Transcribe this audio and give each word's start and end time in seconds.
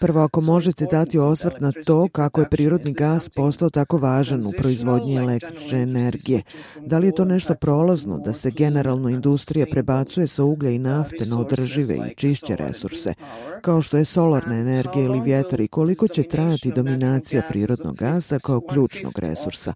Prvo, 0.00 0.20
ako 0.20 0.40
možete 0.40 0.86
dati 0.90 1.18
osvrt 1.18 1.60
na 1.60 1.72
to 1.86 2.08
kako 2.12 2.40
je 2.40 2.48
prirodni 2.48 2.92
gas 2.92 3.28
postao 3.28 3.70
tako 3.70 3.98
važan 3.98 4.46
u 4.46 4.52
proizvodnji 4.58 5.16
električne 5.16 5.82
energije. 5.82 6.42
Da 6.80 6.98
li 6.98 7.06
je 7.06 7.14
to 7.14 7.24
nešto 7.24 7.54
prolazno 7.54 8.18
da 8.18 8.32
se 8.32 8.50
generalno 8.50 9.08
industrija 9.08 9.66
prebacuje 9.70 10.26
sa 10.26 10.44
uglja 10.44 10.70
i 10.70 10.78
nafte 10.78 11.26
na 11.26 11.40
održive 11.40 11.94
i 11.94 12.14
čišće 12.16 12.56
resurse, 12.56 13.14
kao 13.60 13.82
što 13.82 13.96
je 13.96 14.04
solarna 14.04 14.54
energija 14.54 15.04
ili 15.04 15.20
vjetar 15.20 15.60
i 15.60 15.68
koliko 15.68 16.08
će 16.08 16.22
trajati 16.22 16.72
dominacija 16.72 17.42
prirodnog 17.48 17.96
gasa 17.96 18.38
kao 18.38 18.60
ključnog 18.60 19.18
resursa. 19.18 19.72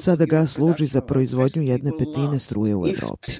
Sada 0.00 0.24
gas 0.24 0.52
služi 0.52 0.86
za 0.86 1.00
proizvodnju 1.00 1.62
jedne 1.62 1.90
petine 1.98 2.38
struje 2.38 2.76
u 2.76 2.86
Evropi 2.86 3.32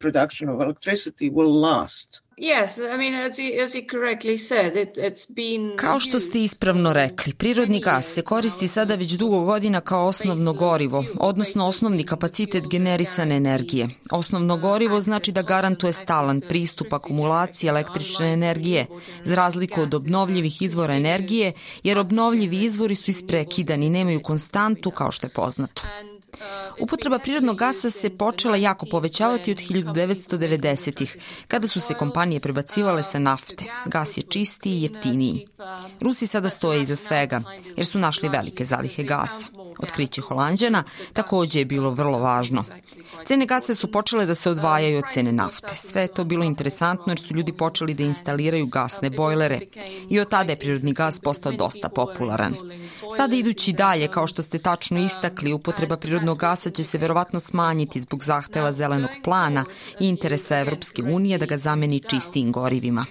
production 0.00 0.48
of 0.48 0.60
electricity 0.60 1.30
will 1.30 1.60
last. 1.60 2.22
Yes, 2.40 2.78
I 2.78 2.96
mean, 2.96 3.14
as 3.14 3.36
he, 3.36 3.64
as 3.64 3.74
he 3.74 3.82
correctly 3.82 4.38
said, 4.38 4.76
it, 4.76 4.96
it's 4.96 5.26
been... 5.34 5.76
Kao 5.76 6.00
što 6.00 6.20
ste 6.20 6.38
ispravno 6.38 6.92
rekli, 6.92 7.34
prirodni 7.34 7.80
gas 7.80 8.06
se 8.06 8.22
koristi 8.22 8.68
sada 8.68 8.94
već 8.94 9.12
dugo 9.12 9.44
godina 9.44 9.80
kao 9.80 10.06
osnovno 10.06 10.52
gorivo, 10.52 11.04
odnosno 11.18 11.66
osnovni 11.66 12.06
kapacitet 12.06 12.68
generisane 12.68 13.36
energije. 13.36 13.88
Osnovno 14.10 14.56
gorivo 14.56 15.00
znači 15.00 15.32
da 15.32 15.42
garantuje 15.42 15.92
stalan 15.92 16.40
pristup 16.40 16.92
akumulaciji 16.92 17.68
električne 17.68 18.32
energije, 18.32 18.86
za 19.24 19.34
razliku 19.34 19.80
od 19.80 19.94
obnovljivih 19.94 20.62
izvora 20.62 20.94
energije, 20.94 21.52
jer 21.82 21.98
obnovljivi 21.98 22.64
izvori 22.64 22.94
su 22.94 23.10
isprekidani, 23.10 23.90
nemaju 23.90 24.22
konstantu 24.22 24.90
kao 24.90 25.10
što 25.10 25.26
je 25.26 25.30
poznato. 25.30 25.82
Upotreba 26.80 27.18
prirodnog 27.18 27.56
gasa 27.56 27.90
se 27.90 28.10
počela 28.16 28.56
jako 28.56 28.86
povećavati 28.86 29.50
od 29.50 29.58
1990-ih, 29.58 31.16
kada 31.48 31.68
su 31.68 31.80
se 31.80 31.94
kompanije 31.94 32.40
prebacivale 32.40 33.02
sa 33.02 33.18
nafte. 33.18 33.64
Gas 33.86 34.16
je 34.16 34.22
čistiji 34.22 34.72
i 34.72 34.82
jeftiniji. 34.82 35.46
Rusi 36.00 36.26
sada 36.26 36.50
stoje 36.50 36.82
iza 36.82 36.96
svega, 36.96 37.42
jer 37.76 37.86
su 37.86 37.98
našli 37.98 38.28
velike 38.28 38.64
zalihe 38.64 39.02
gasa. 39.02 39.46
Otkriće 39.78 40.20
Holandjana 40.20 40.84
takođe 41.12 41.58
je 41.58 41.64
bilo 41.64 41.90
vrlo 41.90 42.18
važno. 42.18 42.64
Cene 43.26 43.46
gasa 43.46 43.74
su 43.74 43.90
počele 43.90 44.26
da 44.26 44.34
se 44.34 44.50
odvajaju 44.50 44.98
od 44.98 45.04
cene 45.12 45.32
nafte. 45.32 45.76
Sve 45.76 46.02
je 46.02 46.08
to 46.08 46.24
bilo 46.24 46.44
interesantno 46.44 47.12
jer 47.12 47.20
su 47.20 47.34
ljudi 47.34 47.52
počeli 47.52 47.94
da 47.94 48.02
instaliraju 48.02 48.66
gasne 48.66 49.10
bojlere 49.10 49.60
i 50.08 50.20
od 50.20 50.28
tada 50.28 50.52
je 50.52 50.58
prirodni 50.58 50.92
gas 50.92 51.20
postao 51.20 51.52
dosta 51.52 51.88
popularan. 51.88 52.54
Sada 53.16 53.36
idući 53.36 53.72
dalje, 53.72 54.08
kao 54.08 54.26
što 54.26 54.42
ste 54.42 54.58
tačno 54.58 54.98
istakli, 54.98 55.52
upotreba 55.52 55.96
prirodnog 55.96 56.38
gasa 56.38 56.70
će 56.70 56.84
se 56.84 56.98
verovatno 56.98 57.40
smanjiti 57.40 58.00
zbog 58.00 58.24
zahteva 58.24 58.72
zelenog 58.72 59.10
plana 59.24 59.64
i 60.00 60.08
interesa 60.08 60.58
Evropske 60.58 61.02
unije 61.02 61.38
da 61.38 61.46
ga 61.46 61.56
zameni 61.56 62.00
čistijim 62.00 62.52
gorivima. 62.52 63.06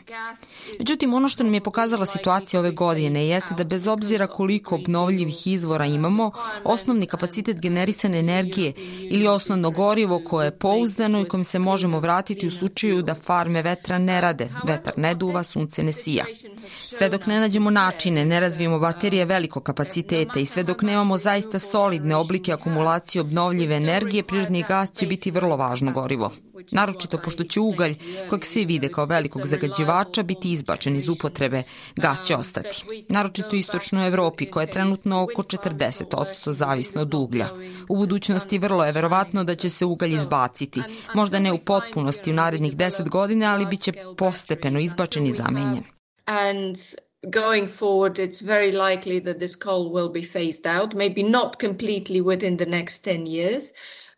Međutim, 0.79 1.13
ono 1.13 1.29
što 1.29 1.43
nam 1.43 1.53
je 1.53 1.61
pokazala 1.61 2.05
situacija 2.05 2.59
ove 2.59 2.71
godine 2.71 3.27
jeste 3.27 3.53
da 3.53 3.63
bez 3.63 3.87
obzira 3.87 4.27
koliko 4.27 4.75
obnovljivih 4.75 5.47
izvora 5.47 5.85
imamo, 5.85 6.31
osnovni 6.63 7.05
kapacitet 7.05 7.59
generisane 7.61 8.19
energije 8.19 8.73
ili 8.99 9.27
osnovno 9.27 9.71
gorivo 9.71 9.98
koje 10.19 10.47
je 10.47 10.57
pouzdano 10.57 11.21
i 11.21 11.25
kojim 11.25 11.43
se 11.43 11.59
možemo 11.59 11.99
vratiti 11.99 12.47
u 12.47 12.51
slučaju 12.51 13.01
da 13.01 13.15
farme 13.15 13.61
vetra 13.61 13.97
ne 13.97 14.21
rade, 14.21 14.49
vetar 14.67 14.93
ne 14.97 15.15
duva, 15.15 15.43
sunce 15.43 15.83
ne 15.83 15.93
sija. 15.93 16.25
Sve 16.71 17.09
dok 17.09 17.25
ne 17.25 17.39
nađemo 17.39 17.69
načine, 17.69 18.25
ne 18.25 18.39
razvijemo 18.39 18.79
baterije 18.79 19.25
velikog 19.25 19.63
kapaciteta 19.63 20.39
i 20.39 20.45
sve 20.45 20.63
dok 20.63 20.81
nemamo 20.81 21.17
zaista 21.17 21.59
solidne 21.59 22.15
oblike 22.15 22.53
akumulacije 22.53 23.21
obnovljive 23.21 23.75
energije, 23.75 24.23
prirodni 24.23 24.65
gas 24.67 24.91
će 24.91 25.07
biti 25.07 25.31
vrlo 25.31 25.55
važno 25.55 25.91
gorivo. 25.91 26.31
Naročito 26.71 27.17
pošto 27.17 27.43
će 27.43 27.59
ugalj, 27.59 27.95
kojeg 28.29 28.45
svi 28.45 28.65
vide 28.65 28.89
kao 28.89 29.05
velikog 29.05 29.47
zagađivača, 29.47 30.23
biti 30.23 30.51
izbačen 30.51 30.95
iz 30.95 31.09
upotrebe, 31.09 31.63
gas 31.95 32.23
će 32.25 32.35
ostati. 32.35 32.83
Naročito 33.09 33.49
u 33.51 33.55
istočnoj 33.55 34.07
Evropi, 34.07 34.51
koja 34.51 34.63
je 34.63 34.71
trenutno 34.71 35.23
oko 35.23 35.43
40% 35.43 36.51
zavisno 36.51 37.01
od 37.01 37.13
uglja. 37.13 37.49
U 37.89 37.95
budućnosti 37.95 38.57
vrlo 38.57 38.85
je 38.85 38.91
verovatno 38.91 39.43
da 39.43 39.55
će 39.55 39.69
se 39.69 39.85
ugalj 39.85 40.13
izbaciti. 40.13 40.81
Možda 41.13 41.39
ne 41.39 41.53
u 41.53 41.57
potpunosti 41.57 42.31
u 42.31 42.33
narednih 42.33 42.77
10 42.77 43.09
godina, 43.09 43.53
ali 43.53 43.65
bit 43.65 43.81
će 43.81 43.93
postepeno 44.17 44.79
izbačen 44.79 45.27
i 45.27 45.33
zamenjen. 45.33 45.83
And 46.25 46.75
going 47.23 47.67
forward, 47.67 48.19
it's 48.19 48.41
very 48.41 48.71
likely 48.71 49.19
that 49.19 49.37
this 49.37 49.55
coal 49.55 49.91
will 49.91 50.11
be 50.11 50.21
phased 50.21 50.65
out, 50.65 50.93
maybe 50.93 51.23
not 51.23 51.59
completely 51.59 52.21
within 52.21 52.57
the 52.57 52.65
next 52.65 53.03
10 53.03 53.25
years, 53.25 53.63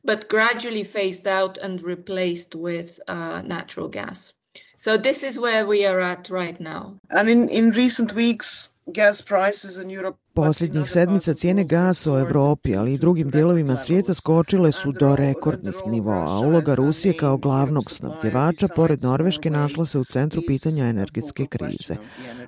but 0.04 0.30
gradually 0.30 0.84
phased 0.84 1.28
out 1.28 1.58
and 1.58 1.82
replaced 1.84 2.56
with 2.56 3.00
uh, 3.08 3.42
natural 3.44 3.88
gas. 3.88 4.34
So 4.78 4.98
this 4.98 5.22
is 5.22 5.38
where 5.38 5.68
we 5.68 5.86
are 5.86 6.00
at 6.00 6.30
right 6.32 6.60
now. 6.60 6.98
And 7.12 7.30
in, 7.30 7.50
in 7.50 7.70
recent 7.70 8.14
weeks, 8.14 8.71
gas 8.86 9.22
prices 9.22 9.78
in 9.78 9.92
Europe 9.92 10.18
Poslednjih 10.34 10.90
sedmica 10.90 11.34
cijene 11.34 11.64
gasa 11.64 12.14
u 12.14 12.18
Evropi, 12.18 12.76
ali 12.76 12.94
i 12.94 12.98
drugim 12.98 13.30
dijelovima 13.30 13.78
svijeta 13.78 14.14
skočile 14.14 14.72
su 14.72 14.92
do 14.92 15.16
rekordnih 15.16 15.76
nivoa, 15.88 16.36
a 16.36 16.40
uloga 16.40 16.76
Rusije 16.76 17.18
kao 17.18 17.38
glavnog 17.38 17.92
snabdjevača 17.92 18.68
pored 18.76 19.04
Norveške 19.04 19.50
našla 19.50 19.86
se 19.86 20.00
u 20.00 20.04
centru 20.04 20.42
pitanja 20.48 20.86
energetske 20.86 21.46
krize. 21.46 21.96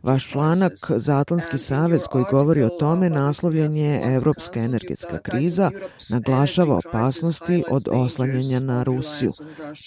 Vaš 0.04 0.32
članak 0.32 0.74
za 0.90 1.18
Atlantski 1.18 1.58
savez 1.58 2.02
koji 2.12 2.26
govori 2.32 2.64
o 2.64 2.70
tome 2.70 3.10
naslovljen 3.10 3.78
je 3.78 4.16
Evropska 4.16 4.60
energetska 4.60 5.20
kriza, 5.20 5.72
naglašava 6.10 6.78
opasnosti 6.88 7.64
od 7.70 7.88
oslanjanja 7.92 8.60
na 8.60 8.84
Rusiju. 8.84 9.34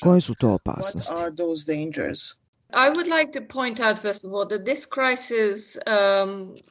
Koje 0.02 0.20
su 0.20 0.34
to 0.34 0.52
opasnosti? 0.54 1.14
Um, 2.68 2.94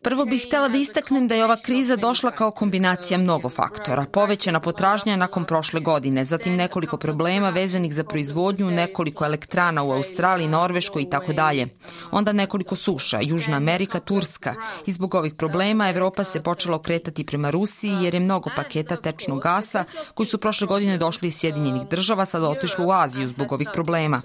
Prvo 0.02 0.26
bih 0.26 0.46
htela 0.48 0.68
da 0.68 0.78
istaknem 0.78 1.28
da 1.28 1.36
je 1.36 1.46
ova 1.46 1.58
kriza 1.58 1.96
došla 1.96 2.32
kao 2.32 2.52
kombinacija 2.52 3.18
mnogo 3.18 3.50
faktora. 3.50 4.06
Povećana 4.12 4.60
potražnja 4.60 5.16
nakon 5.16 5.46
prošle 5.46 5.80
godine, 5.80 6.26
zatim 6.26 6.56
nekoliko 6.56 6.98
problema 6.98 7.50
vezanih 7.50 7.94
za 7.94 8.04
proizvodnju, 8.04 8.72
nekoliko 8.72 9.26
elektrana 9.26 9.84
u 9.84 9.92
Australiji, 9.92 10.48
Norveškoj 10.48 11.02
i 11.02 11.10
tako 11.10 11.34
dalje. 11.34 11.68
Onda 12.12 12.32
nekoliko 12.32 12.76
suša, 12.76 13.20
Južna 13.22 13.58
Amerika, 13.58 14.00
Turska. 14.00 14.56
I 14.86 14.92
zbog 14.92 15.16
ovih 15.16 15.34
problema 15.34 15.90
Evropa 15.90 16.24
se 16.24 16.44
počela 16.44 16.76
okretati 16.76 17.26
prema 17.26 17.50
Rusiji 17.50 17.98
jer 18.02 18.14
je 18.14 18.20
mnogo 18.20 18.50
paketa 18.56 18.96
tečnog 18.96 19.42
gasa 19.42 19.84
koji 20.14 20.28
su 20.28 20.38
prošle 20.38 20.68
godine 20.68 20.98
došli 20.98 21.28
iz 21.28 21.36
Sjedinjenih 21.36 21.88
država 21.90 22.26
sada 22.26 22.50
otišlo 22.50 22.86
u 22.86 22.92
Aziju 22.92 23.28
zbog 23.28 23.52
ovih 23.52 23.70
problema. 23.74 24.22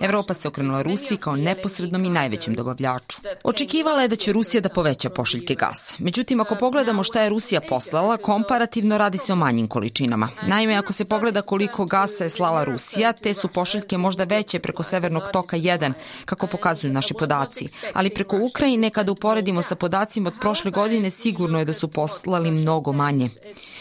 Evropa 0.00 0.34
se 0.34 0.48
okrenula 0.48 0.82
Rusiji 0.82 1.09
kao 1.16 1.36
neposrednom 1.36 2.04
i 2.04 2.08
najvećem 2.08 2.54
dobavljaču. 2.54 3.18
Očekivala 3.44 4.02
je 4.02 4.08
da 4.08 4.16
će 4.16 4.32
Rusija 4.32 4.60
da 4.60 4.68
poveća 4.68 5.10
pošiljke 5.10 5.54
gasa. 5.54 5.94
Međutim, 5.98 6.40
ako 6.40 6.54
pogledamo 6.54 7.02
šta 7.02 7.22
je 7.22 7.28
Rusija 7.28 7.60
poslala, 7.60 8.16
komparativno 8.16 8.98
radi 8.98 9.18
se 9.18 9.32
o 9.32 9.36
manjim 9.36 9.68
količinama. 9.68 10.28
Naime, 10.46 10.74
ako 10.74 10.92
se 10.92 11.04
pogleda 11.04 11.42
koliko 11.42 11.84
gasa 11.84 12.24
je 12.24 12.30
slala 12.30 12.64
Rusija, 12.64 13.12
te 13.12 13.34
su 13.34 13.48
pošiljke 13.48 13.98
možda 13.98 14.24
veće 14.24 14.58
preko 14.58 14.82
Severnog 14.82 15.22
toka 15.32 15.56
1, 15.56 15.92
kako 16.24 16.46
pokazuju 16.46 16.92
naši 16.92 17.14
podaci. 17.14 17.66
Ali 17.94 18.10
preko 18.10 18.38
Ukrajine, 18.42 18.90
kada 18.90 19.12
uporedimo 19.12 19.62
sa 19.62 19.74
podacima 19.74 20.28
od 20.28 20.34
prošle 20.40 20.70
godine, 20.70 21.10
sigurno 21.10 21.58
je 21.58 21.64
da 21.64 21.72
su 21.72 21.88
poslali 21.88 22.50
mnogo 22.50 22.92
manje. 22.92 23.28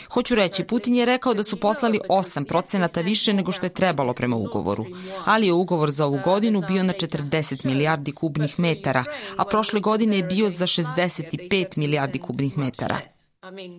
Hoću 0.10 0.36
reći, 0.36 0.64
Putin 0.64 0.96
je 0.96 1.06
rekao 1.06 1.34
da 1.34 1.44
su 1.44 1.60
poslali 1.60 2.00
8 2.10 2.46
procenata 2.46 3.02
više 3.02 3.34
nego 3.34 3.52
što 3.52 3.66
je 3.66 3.74
trebalo 3.74 4.14
prema 4.14 4.36
ugovoru, 4.36 4.86
ali 5.26 5.48
je 5.48 5.54
ugovor 5.54 5.92
za 5.92 6.06
ovu 6.06 6.20
godinu 6.26 6.64
bio 6.68 6.84
na 6.84 6.94
40 6.94 7.66
milijardi 7.66 8.12
kubnih 8.12 8.60
metara, 8.60 9.04
a 9.38 9.46
prošle 9.46 9.80
godine 9.80 10.18
je 10.18 10.24
bio 10.24 10.50
za 10.50 10.68
65 10.68 11.78
milijardi 11.78 12.20
kubnih 12.20 12.58
metara. 12.58 13.00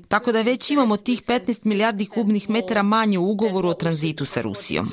Tako 0.09 0.33
da 0.33 0.43
već 0.43 0.71
imamo 0.71 0.97
tih 0.97 1.23
15 1.23 1.67
milijardi 1.67 2.07
kubnih 2.07 2.51
metara 2.51 2.83
manje 2.83 3.19
u 3.19 3.31
ugovoru 3.31 3.69
o 3.69 3.75
tranzitu 3.75 4.25
sa 4.25 4.41
Rusijom. 4.41 4.91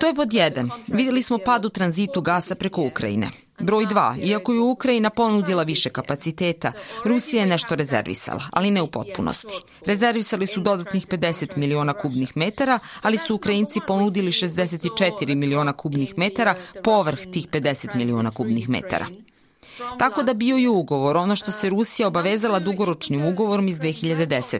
To 0.00 0.06
je 0.06 0.14
pod 0.14 0.32
jedan. 0.32 0.70
Videli 0.86 1.22
smo 1.22 1.38
pad 1.38 1.64
u 1.64 1.68
tranzitu 1.68 2.20
gasa 2.20 2.54
preko 2.54 2.82
Ukrajine. 2.82 3.30
Broj 3.60 3.86
2. 3.86 4.24
Iako 4.24 4.52
je 4.52 4.60
Ukrajina 4.60 5.10
ponudila 5.10 5.62
više 5.62 5.90
kapaciteta, 5.90 6.72
Rusija 7.04 7.40
je 7.40 7.46
nešto 7.46 7.74
rezervisala, 7.74 8.42
ali 8.52 8.70
ne 8.70 8.82
u 8.82 8.86
potpunosti. 8.86 9.54
Rezervisali 9.86 10.46
su 10.46 10.60
dodatnih 10.60 11.06
50 11.06 11.56
miliona 11.56 11.92
kubnih 11.92 12.36
metara, 12.36 12.78
ali 13.02 13.18
su 13.18 13.34
Ukrajinci 13.34 13.80
ponudili 13.86 14.30
64 14.30 15.34
miliona 15.34 15.72
kubnih 15.72 16.18
metara 16.18 16.54
povrh 16.84 17.18
tih 17.32 17.48
50 17.48 17.94
miliona 17.94 18.30
kubnih 18.30 18.68
metara. 18.68 19.06
Tako 19.98 20.22
da 20.22 20.34
bio 20.34 20.56
je 20.56 20.68
ugovor, 20.68 21.16
ono 21.16 21.36
što 21.36 21.50
se 21.50 21.70
Rusija 21.70 22.08
obavezala 22.08 22.58
dugoročnim 22.58 23.24
ugovorom 23.24 23.68
iz 23.68 23.78
2010. 23.78 24.58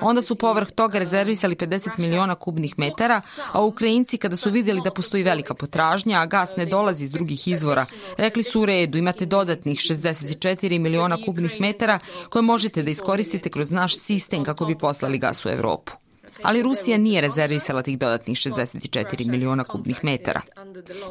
Onda 0.00 0.22
su 0.22 0.34
povrh 0.34 0.70
toga 0.70 0.98
rezervisali 0.98 1.54
50 1.54 1.90
miliona 1.98 2.34
kubnih 2.34 2.78
metara, 2.78 3.20
a 3.52 3.62
Ukrajinci 3.62 4.18
kada 4.18 4.36
su 4.36 4.50
vidjeli 4.50 4.80
da 4.84 4.90
postoji 4.90 5.22
velika 5.22 5.54
potražnja, 5.54 6.20
a 6.20 6.26
gas 6.26 6.56
ne 6.56 6.66
dolazi 6.66 7.04
iz 7.04 7.10
drugih 7.10 7.48
izvora, 7.48 7.86
rekli 8.16 8.42
su 8.42 8.62
u 8.62 8.66
redu, 8.66 8.98
imate 8.98 9.26
dodatnih 9.26 9.78
64 9.78 10.78
miliona 10.78 11.16
kubnih 11.26 11.60
metara 11.60 11.98
koje 12.28 12.42
možete 12.42 12.82
da 12.82 12.90
iskoristite 12.90 13.50
kroz 13.50 13.70
naš 13.70 13.98
sistem 13.98 14.44
kako 14.44 14.64
bi 14.64 14.78
poslali 14.78 15.18
gas 15.18 15.46
u 15.46 15.48
Evropu. 15.48 16.07
Ali 16.42 16.62
Rusija 16.62 16.98
nije 16.98 17.20
rezervisala 17.20 17.82
tih 17.82 17.98
dodatnih 17.98 18.36
64 18.36 19.30
miliona 19.30 19.64
kubnih 19.64 20.04
metara. 20.04 20.40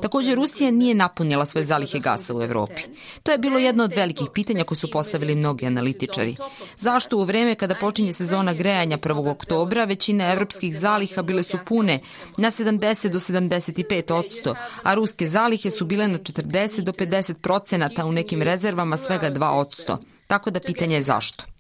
Također, 0.02 0.36
Rusija 0.36 0.72
nije 0.72 0.96
napunila 0.96 1.46
svoje 1.46 1.64
zalihe 1.64 2.00
gasa 2.00 2.36
u 2.36 2.42
Europi. 2.42 2.82
To 3.24 3.32
je 3.32 3.38
bilo 3.38 3.60
jedno 3.60 3.84
od 3.84 3.94
velikih 3.96 4.28
pitanja 4.34 4.64
koje 4.64 4.78
su 4.78 4.92
postavili 4.92 5.36
mnogi 5.36 5.66
analitičari. 5.66 6.36
Zašto 6.78 7.18
u 7.18 7.24
vreme 7.24 7.56
kada 7.56 7.76
počinje 7.76 8.14
sezona 8.14 8.54
grejanja 8.54 8.98
1. 8.98 9.32
oktobra 9.32 9.84
većina 9.84 10.32
evropskih 10.32 10.80
zaliha 10.80 11.22
bile 11.22 11.44
su 11.44 11.58
pune 11.66 12.00
na 12.38 12.52
70 12.52 13.10
do 13.10 13.20
75 13.20 14.14
odsto, 14.14 14.56
a 14.84 14.94
ruske 14.94 15.28
zalihe 15.28 15.70
su 15.72 15.86
bile 15.86 16.08
na 16.08 16.20
40 16.20 16.82
do 16.82 16.92
50 16.92 17.34
procenata 17.34 18.06
u 18.06 18.12
nekim 18.12 18.42
rezervama 18.42 18.98
svega 18.98 19.32
2 19.32 19.50
odsto. 19.50 19.98
Tako 20.28 20.50
da 20.52 20.60
pitanje 20.60 20.96
je 20.96 21.02
zašto. 21.02 21.57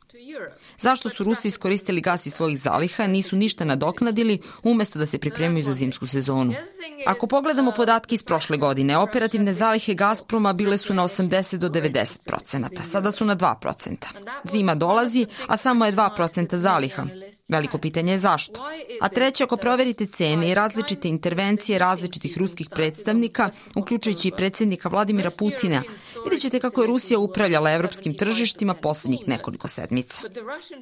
Zašto 0.80 1.10
su 1.10 1.24
Rusi 1.24 1.48
iskoristili 1.48 2.01
gas 2.01 2.25
iz 2.25 2.34
svojih 2.34 2.60
zaliha, 2.60 3.07
nisu 3.07 3.36
ništa 3.36 3.66
nadoknadili 3.66 4.39
umesto 4.63 5.00
da 5.00 5.06
se 5.06 5.18
pripremaju 5.18 5.63
za 5.63 5.74
zimsku 5.74 6.07
sezonu? 6.07 6.54
Ako 7.06 7.28
pogledamo 7.28 7.72
podatke 7.72 8.16
iz 8.16 8.24
prošle 8.24 8.57
godine, 8.57 8.98
operativne 8.98 9.54
zalihe 9.54 9.94
Gazproma 9.94 10.54
bile 10.54 10.78
su 10.78 10.94
na 10.94 11.04
80 11.04 11.57
do 11.57 11.69
90 11.69 12.18
procenata, 12.25 12.84
sada 12.84 13.12
su 13.12 13.25
na 13.25 13.36
2 13.36 13.60
procenta. 13.62 14.07
Zima 14.44 14.75
dolazi, 14.75 15.25
a 15.48 15.57
samo 15.57 15.86
je 15.86 15.92
2 15.92 16.16
procenta 16.16 16.57
zaliha. 16.57 17.04
Veliko 17.47 17.77
pitanje 17.77 18.11
je 18.11 18.17
zašto. 18.17 18.65
A 19.01 19.09
treće, 19.09 19.44
ako 19.44 19.57
proverite 19.57 20.05
cene 20.05 20.49
i 20.49 20.53
različite 20.53 21.07
intervencije 21.07 21.79
različitih 21.79 22.38
ruskih 22.38 22.67
predstavnika, 22.69 23.49
uključujući 23.75 24.27
i 24.27 24.31
predsjednika 24.31 24.89
Vladimira 24.89 25.29
Putina, 25.29 25.83
vidjet 26.23 26.41
ćete 26.41 26.59
kako 26.59 26.81
je 26.81 26.88
Rusija 26.88 27.19
upravljala 27.19 27.71
evropskim 27.71 28.13
tržištima 28.13 28.73
poslednjih 28.73 29.27
nekoliko 29.27 29.67
sedmica. 29.67 30.21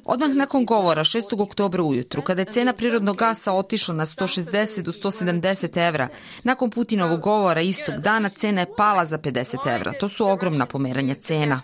Odmah 0.04 0.30
nakon 0.30 0.64
govora 0.64 1.04
6. 1.04 1.42
oktobra 1.42 1.82
ujutru, 1.82 2.22
kada 2.22 2.42
je 2.42 2.52
cena 2.52 2.72
prirodnog 2.72 3.16
gasa 3.16 3.52
otišla 3.52 3.94
na 3.94 4.06
160 4.06 4.82
do 4.82 4.92
170 4.92 5.88
evra, 5.88 6.08
nakon 6.42 6.70
Putinovog 6.70 7.20
govora 7.20 7.60
istog 7.60 7.94
dana 7.94 8.28
cena 8.28 8.60
je 8.60 8.74
pala 8.76 9.06
za 9.06 9.18
50 9.18 9.74
evra. 9.74 9.92
To 9.92 10.08
su 10.08 10.26
ogromna 10.26 10.66
pomeranja 10.66 11.14
cena. 11.14 11.62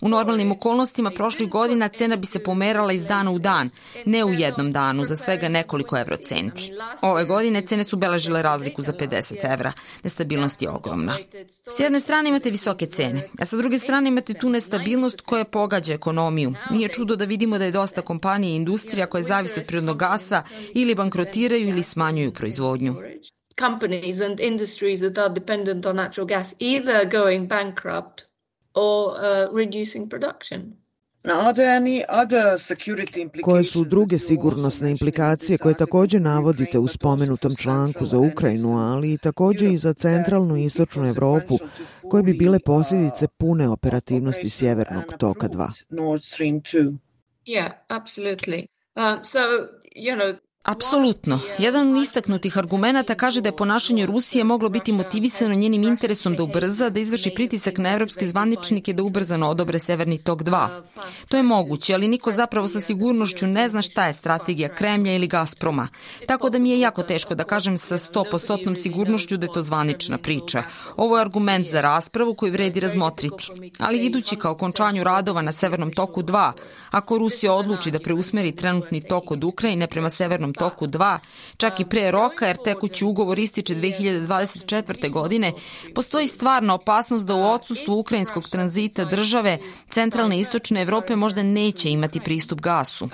U 0.00 0.08
normalnim 0.08 0.52
okolnostima 0.52 1.10
prošlih 1.10 1.50
godina 1.50 1.88
cena 1.88 2.16
bi 2.16 2.26
se 2.26 2.42
pomerala 2.42 2.92
iz 2.92 3.04
dana 3.04 3.30
u 3.30 3.38
dan, 3.38 3.70
ne 4.06 4.24
u 4.24 4.32
jednom 4.32 4.72
danu 4.72 5.04
za 5.04 5.16
svega 5.16 5.48
nekoliko 5.48 5.98
evrocenti. 5.98 6.72
Ove 7.02 7.24
godine 7.24 7.66
cene 7.66 7.84
su 7.84 7.96
beležile 7.96 8.42
razliku 8.42 8.82
za 8.82 8.92
50 8.92 9.52
evra. 9.52 9.72
Nestabilnost 10.02 10.62
je 10.62 10.70
ogromna. 10.70 11.16
S 11.76 11.80
jedne 11.80 12.00
strane 12.00 12.28
imate 12.28 12.50
visoke 12.50 12.86
cene, 12.86 13.20
a 13.38 13.46
sa 13.46 13.56
druge 13.56 13.78
strane 13.78 14.08
imate 14.08 14.34
tu 14.34 14.48
nestabilnost 14.48 15.20
koja 15.20 15.44
pogađa 15.44 15.94
ekonomiju. 15.94 16.54
Nije 16.70 16.88
čudo 16.88 17.16
da 17.16 17.24
vidimo 17.24 17.58
da 17.58 17.64
je 17.64 17.70
dosta 17.70 18.02
kompanija 18.02 18.52
i 18.52 18.56
industrija 18.56 19.06
koje 19.06 19.22
zavise 19.22 19.60
od 19.60 19.66
prirodnog 19.66 19.98
gasa 19.98 20.42
ili 20.74 20.94
bankrotiraju 20.94 21.68
ili 21.68 21.82
smanjuju 21.82 22.32
proizvodnju 22.32 22.94
companies 23.60 24.20
and 24.22 24.40
industries 24.40 25.00
that 25.00 25.18
are 25.18 25.28
dependent 25.28 25.86
on 25.86 25.96
natural 25.96 26.26
gas 26.26 26.54
either 26.58 27.04
going 27.04 27.46
bankrupt 27.46 28.29
or 28.80 29.12
uh, 29.12 29.56
reducing 29.56 30.10
production. 30.10 30.60
Koje 33.42 33.64
su 33.64 33.84
druge 33.84 34.18
sigurnosne 34.18 34.90
implikacije 34.90 35.58
koje 35.58 35.74
takođe 35.74 36.20
navodite 36.20 36.78
u 36.78 36.88
spomenutom 36.88 37.56
članku 37.56 38.06
za 38.06 38.18
Ukrajinu, 38.18 38.78
ali 38.78 39.12
i 39.12 39.18
takođe 39.18 39.72
i 39.72 39.78
za 39.78 39.92
centralnu 39.92 40.56
i 40.56 40.64
istočnu 40.64 41.08
Evropu, 41.08 41.58
koje 42.10 42.22
bi 42.22 42.32
bile 42.34 42.58
posljedice 42.58 43.28
pune 43.28 43.68
operativnosti 43.68 44.50
Sjevernog 44.50 45.04
toka 45.18 45.48
2? 45.48 45.68
Yeah, 47.46 47.70
absolutely. 47.88 48.66
Um, 48.96 49.24
so, 49.24 49.38
you 49.96 50.14
know, 50.14 50.36
Apsolutno. 50.62 51.38
Jedan 51.58 51.96
od 51.96 52.02
istaknutih 52.02 52.58
argumenta 52.58 53.14
kaže 53.14 53.40
da 53.40 53.48
je 53.48 53.56
ponašanje 53.56 54.06
Rusije 54.06 54.44
moglo 54.44 54.68
biti 54.68 54.92
motivisano 54.92 55.54
njenim 55.54 55.82
interesom 55.82 56.36
da 56.36 56.42
ubrza, 56.42 56.88
da 56.88 57.00
izvrši 57.00 57.32
pritisak 57.34 57.78
na 57.78 57.92
evropske 57.92 58.26
zvaničnike 58.26 58.92
da 58.92 59.02
ubrzano 59.02 59.48
odobre 59.48 59.78
Severni 59.78 60.18
tok 60.18 60.42
2. 60.42 60.68
To 61.28 61.36
je 61.36 61.42
moguće, 61.42 61.94
ali 61.94 62.08
niko 62.08 62.32
zapravo 62.32 62.68
sa 62.68 62.80
sigurnošću 62.80 63.46
ne 63.46 63.68
zna 63.68 63.82
šta 63.82 64.06
je 64.06 64.12
strategija 64.12 64.68
Kremlja 64.74 65.14
ili 65.14 65.26
Gazproma. 65.26 65.88
Tako 66.26 66.50
da 66.50 66.58
mi 66.58 66.70
je 66.70 66.80
jako 66.80 67.02
teško 67.02 67.34
da 67.34 67.44
kažem 67.44 67.78
sa 67.78 67.98
100% 67.98 68.82
sigurnošću 68.82 69.36
da 69.36 69.46
je 69.46 69.52
to 69.52 69.62
zvanična 69.62 70.18
priča. 70.18 70.62
Ovo 70.96 71.16
je 71.16 71.20
argument 71.20 71.68
za 71.68 71.80
raspravu 71.80 72.34
koji 72.34 72.52
vredi 72.52 72.80
razmotriti. 72.80 73.50
Ali 73.78 74.06
idući 74.06 74.36
kao 74.36 74.54
končanju 74.54 75.04
radova 75.04 75.42
na 75.42 75.52
Severnom 75.52 75.92
toku 75.92 76.22
2, 76.22 76.52
ako 76.90 77.18
Rusija 77.18 77.52
odluči 77.52 77.90
da 77.90 77.98
preusmeri 77.98 78.56
trenutni 78.56 79.00
tok 79.00 79.30
od 79.30 79.44
Ukrajine 79.44 79.86
prema 79.86 80.10
Severnom 80.10 80.49
Severnom 80.50 80.54
toku 80.54 80.86
2, 80.86 81.18
čak 81.56 81.80
i 81.80 81.84
pre 81.84 82.10
roka, 82.10 82.46
jer 82.46 82.56
tekući 82.64 83.04
ugovor 83.04 83.38
ističe 83.38 83.74
2024. 83.74 85.10
godine, 85.10 85.52
postoji 85.94 86.26
stvarna 86.26 86.74
opasnost 86.74 87.26
da 87.26 87.34
u 87.34 87.42
odsustvu 87.42 87.98
ukrajinskog 87.98 88.48
tranzita 88.48 89.04
države 89.04 89.58
centralne 89.90 90.36
i 90.36 90.40
istočne 90.40 90.82
Evrope 90.82 91.16
možda 91.16 91.42
neće 91.42 91.90
imati 91.90 92.20
pristup 92.20 92.60
gasu. 92.60 93.08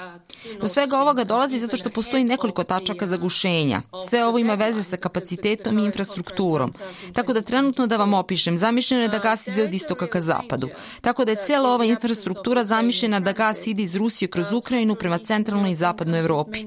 Do 0.61 0.69
svega 0.69 0.99
ovoga 0.99 1.25
dolazi 1.25 1.59
zato 1.59 1.77
što 1.77 1.91
postoji 1.91 2.25
nekoliko 2.25 2.65
tačaka 2.65 3.06
zagušenja. 3.06 3.82
Sve 4.09 4.25
ovo 4.25 4.39
ima 4.39 4.55
veze 4.55 4.82
sa 4.82 4.97
kapacitetom 4.97 5.79
i 5.79 5.85
infrastrukturom. 5.85 6.73
Tako 7.12 7.32
da 7.32 7.43
trenutno 7.43 7.87
da 7.87 7.97
vam 7.97 8.15
opišem, 8.15 8.59
zamišljeno 8.59 9.03
je 9.03 9.09
da 9.09 9.19
gas 9.19 9.47
ide 9.47 9.62
od 9.62 9.75
istoka 9.75 10.06
ka 10.06 10.21
zapadu. 10.21 10.69
Tako 11.00 11.25
da 11.25 11.31
je 11.31 11.44
cijela 11.44 11.71
ova 11.71 11.85
infrastruktura 11.85 12.65
zamišljena 12.65 13.21
da 13.21 13.32
gas 13.32 13.67
ide 13.67 13.82
iz 13.82 13.97
Rusije 13.97 14.29
kroz 14.29 14.53
Ukrajinu 14.53 14.94
prema 14.94 15.19
centralnoj 15.19 15.71
i 15.71 15.75
zapadnoj 15.75 16.21
Evropi. 16.21 16.67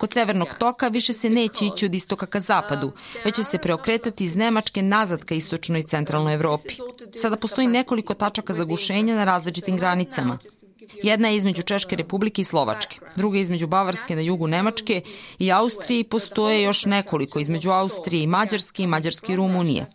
Kod 0.00 0.12
severnog 0.12 0.48
toka 0.58 0.88
više 0.88 1.12
se 1.12 1.30
neće 1.30 1.66
ići 1.66 1.86
od 1.86 1.94
istoka 1.94 2.26
ka 2.26 2.40
zapadu, 2.40 2.92
već 3.24 3.34
će 3.36 3.44
se 3.44 3.58
preokretati 3.58 4.24
iz 4.24 4.36
Nemačke 4.36 4.82
nazad 4.82 5.24
ka 5.24 5.34
istočnoj 5.34 5.80
i 5.80 5.82
centralnoj 5.82 6.34
Evropi. 6.34 6.74
Sada 7.22 7.36
postoji 7.36 7.66
nekoliko 7.66 8.14
tačaka 8.14 8.52
zagušenja 8.52 9.14
na 9.14 9.24
različitim 9.24 9.76
granicama. 9.76 10.38
Jedna 11.02 11.28
je 11.28 11.36
između 11.36 11.62
Češke 11.62 11.96
republike 11.96 12.42
i 12.42 12.44
Slovačke, 12.44 13.00
druga 13.16 13.36
je 13.36 13.40
između 13.40 13.66
Bavarske 13.66 14.16
na 14.16 14.20
jugu 14.20 14.46
Nemačke 14.46 15.02
i 15.38 15.52
Austrije 15.52 16.00
i 16.00 16.04
postoje 16.04 16.62
još 16.62 16.84
nekoliko 16.84 17.40
između 17.40 17.70
Austrije 17.70 18.22
i 18.22 18.26
Mađarske 18.26 18.82
i 18.82 18.86
Mađarske 18.86 19.32
i 19.32 19.36
Rumunije. 19.36 19.86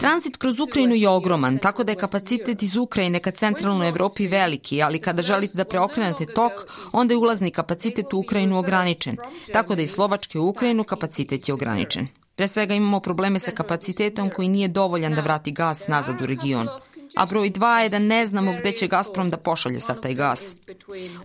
Transit 0.00 0.36
kroz 0.36 0.60
Ukrajinu 0.60 0.94
je 0.94 1.08
ogroman, 1.08 1.58
tako 1.58 1.84
da 1.84 1.92
je 1.92 1.96
kapacitet 1.96 2.62
iz 2.62 2.76
Ukrajine 2.76 3.20
ka 3.20 3.30
centralnoj 3.30 3.88
Evropi 3.88 4.26
veliki, 4.26 4.82
ali 4.82 5.00
kada 5.00 5.22
želite 5.22 5.56
da 5.56 5.64
preokrenete 5.64 6.26
tok, 6.26 6.52
onda 6.92 7.14
je 7.14 7.18
ulazni 7.18 7.50
kapacitet 7.50 8.12
u 8.12 8.18
Ukrajinu 8.18 8.58
ograničen, 8.58 9.16
tako 9.52 9.74
da 9.74 9.82
i 9.82 9.86
Slovačke 9.86 10.38
u 10.38 10.48
Ukrajinu 10.48 10.84
kapacitet 10.84 11.48
je 11.48 11.54
ograničen. 11.54 12.08
Pre 12.36 12.48
svega 12.48 12.74
imamo 12.74 13.00
probleme 13.00 13.38
sa 13.38 13.50
kapacitetom 13.50 14.30
koji 14.30 14.48
nije 14.48 14.68
dovoljan 14.68 15.14
da 15.14 15.20
vrati 15.20 15.52
gas 15.52 15.88
nazad 15.88 16.22
u 16.22 16.26
region 16.26 16.68
a 17.16 17.26
broj 17.26 17.50
dva 17.50 17.80
je 17.80 17.88
da 17.88 17.98
ne 17.98 18.26
znamo 18.26 18.52
gde 18.60 18.72
će 18.72 18.86
Gazprom 18.86 19.30
da 19.30 19.36
pošalje 19.36 19.80
sav 19.80 20.00
taj 20.00 20.14
gas. 20.14 20.56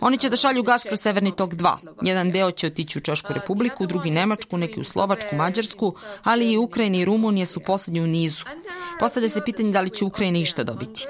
Oni 0.00 0.18
će 0.18 0.30
da 0.30 0.36
šalju 0.36 0.62
gas 0.62 0.82
kroz 0.82 1.00
Severni 1.00 1.36
tok 1.36 1.52
2. 1.52 1.76
Jedan 2.02 2.32
deo 2.32 2.50
će 2.50 2.66
otići 2.66 2.98
u 2.98 3.02
Češku 3.02 3.32
republiku, 3.32 3.86
drugi 3.86 4.10
Nemačku, 4.10 4.58
neki 4.58 4.80
u 4.80 4.84
Slovačku, 4.84 5.36
Mađarsku, 5.36 5.94
ali 6.22 6.52
i 6.52 6.56
Ukrajina 6.56 6.98
i 6.98 7.04
Rumunija 7.04 7.46
su 7.46 7.60
poslednji 7.60 8.00
u 8.00 8.06
nizu. 8.06 8.44
Postavlja 9.00 9.28
se 9.28 9.44
pitanje 9.44 9.72
da 9.72 9.80
li 9.80 9.90
će 9.90 10.04
Ukrajina 10.04 10.38
išta 10.38 10.64
dobiti. 10.64 11.06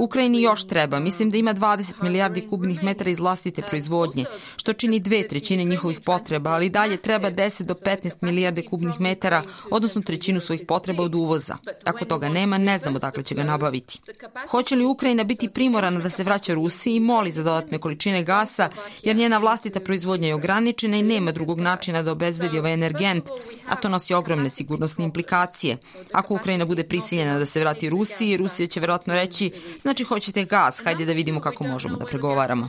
Ukrajini 0.00 0.42
još 0.42 0.66
treba, 0.66 1.00
mislim 1.00 1.30
da 1.30 1.36
ima 1.36 1.54
20 1.54 2.02
milijardi 2.02 2.46
kubnih 2.48 2.84
metara 2.84 3.10
iz 3.10 3.18
vlastite 3.18 3.62
proizvodnje, 3.62 4.24
što 4.56 4.72
čini 4.72 5.00
dve 5.00 5.28
trećine 5.28 5.64
njihovih 5.64 6.00
potreba, 6.00 6.50
ali 6.50 6.70
dalje 6.70 6.96
treba 6.96 7.30
10 7.30 7.62
do 7.62 7.74
15 7.74 8.16
milijarde 8.20 8.62
kubnih 8.62 9.00
metara, 9.00 9.42
odnosno 9.70 10.02
trećinu 10.02 10.40
svojih 10.40 10.62
potreba 10.68 11.02
od 11.02 11.14
uvoza. 11.14 11.56
Ako 11.84 12.04
toga 12.04 12.28
nema, 12.28 12.58
ne 12.58 12.78
znamo 12.78 12.98
dakle 12.98 13.22
će 13.22 13.34
ga 13.34 13.44
nabaviti. 13.44 14.00
Hoće 14.48 14.76
li 14.76 14.84
Ukrajina 14.84 15.24
biti 15.24 15.48
primorana 15.48 16.00
da 16.00 16.10
se 16.10 16.24
vraća 16.24 16.54
Rusiji 16.54 16.96
i 16.96 17.00
moli 17.00 17.32
za 17.32 17.42
dodatne 17.42 17.78
količine 17.78 18.24
gasa, 18.24 18.68
jer 19.02 19.16
njena 19.16 19.38
vlastita 19.38 19.80
proizvodnja 19.80 20.28
je 20.28 20.34
ograničena 20.34 20.96
i 20.96 21.02
nema 21.02 21.32
drugog 21.32 21.60
načina 21.60 22.02
da 22.02 22.12
obezbedi 22.12 22.58
ovaj 22.58 22.72
energent, 22.72 23.24
a 23.68 23.76
to 23.76 23.88
nosi 23.88 24.14
ogromne 24.14 24.50
sigurnosne 24.50 25.04
implikacije. 25.04 25.76
Ako 26.12 26.34
Ukrajina 26.34 26.64
bude 26.64 26.84
prisiljena 26.84 27.38
da 27.38 27.46
se 27.46 27.60
vrati 27.60 27.90
Rusiji, 27.90 28.36
Rusija 28.36 28.66
će 28.66 28.80
verovatno 28.80 29.14
reći 29.14 29.50
Znači, 29.90 30.04
hoćete 30.04 30.44
gas, 30.44 30.82
hajde 30.84 31.04
da 31.04 31.12
vidimo 31.12 31.40
kako 31.40 31.64
možemo 31.64 31.96
da 31.96 32.04
pregovaramo. 32.04 32.68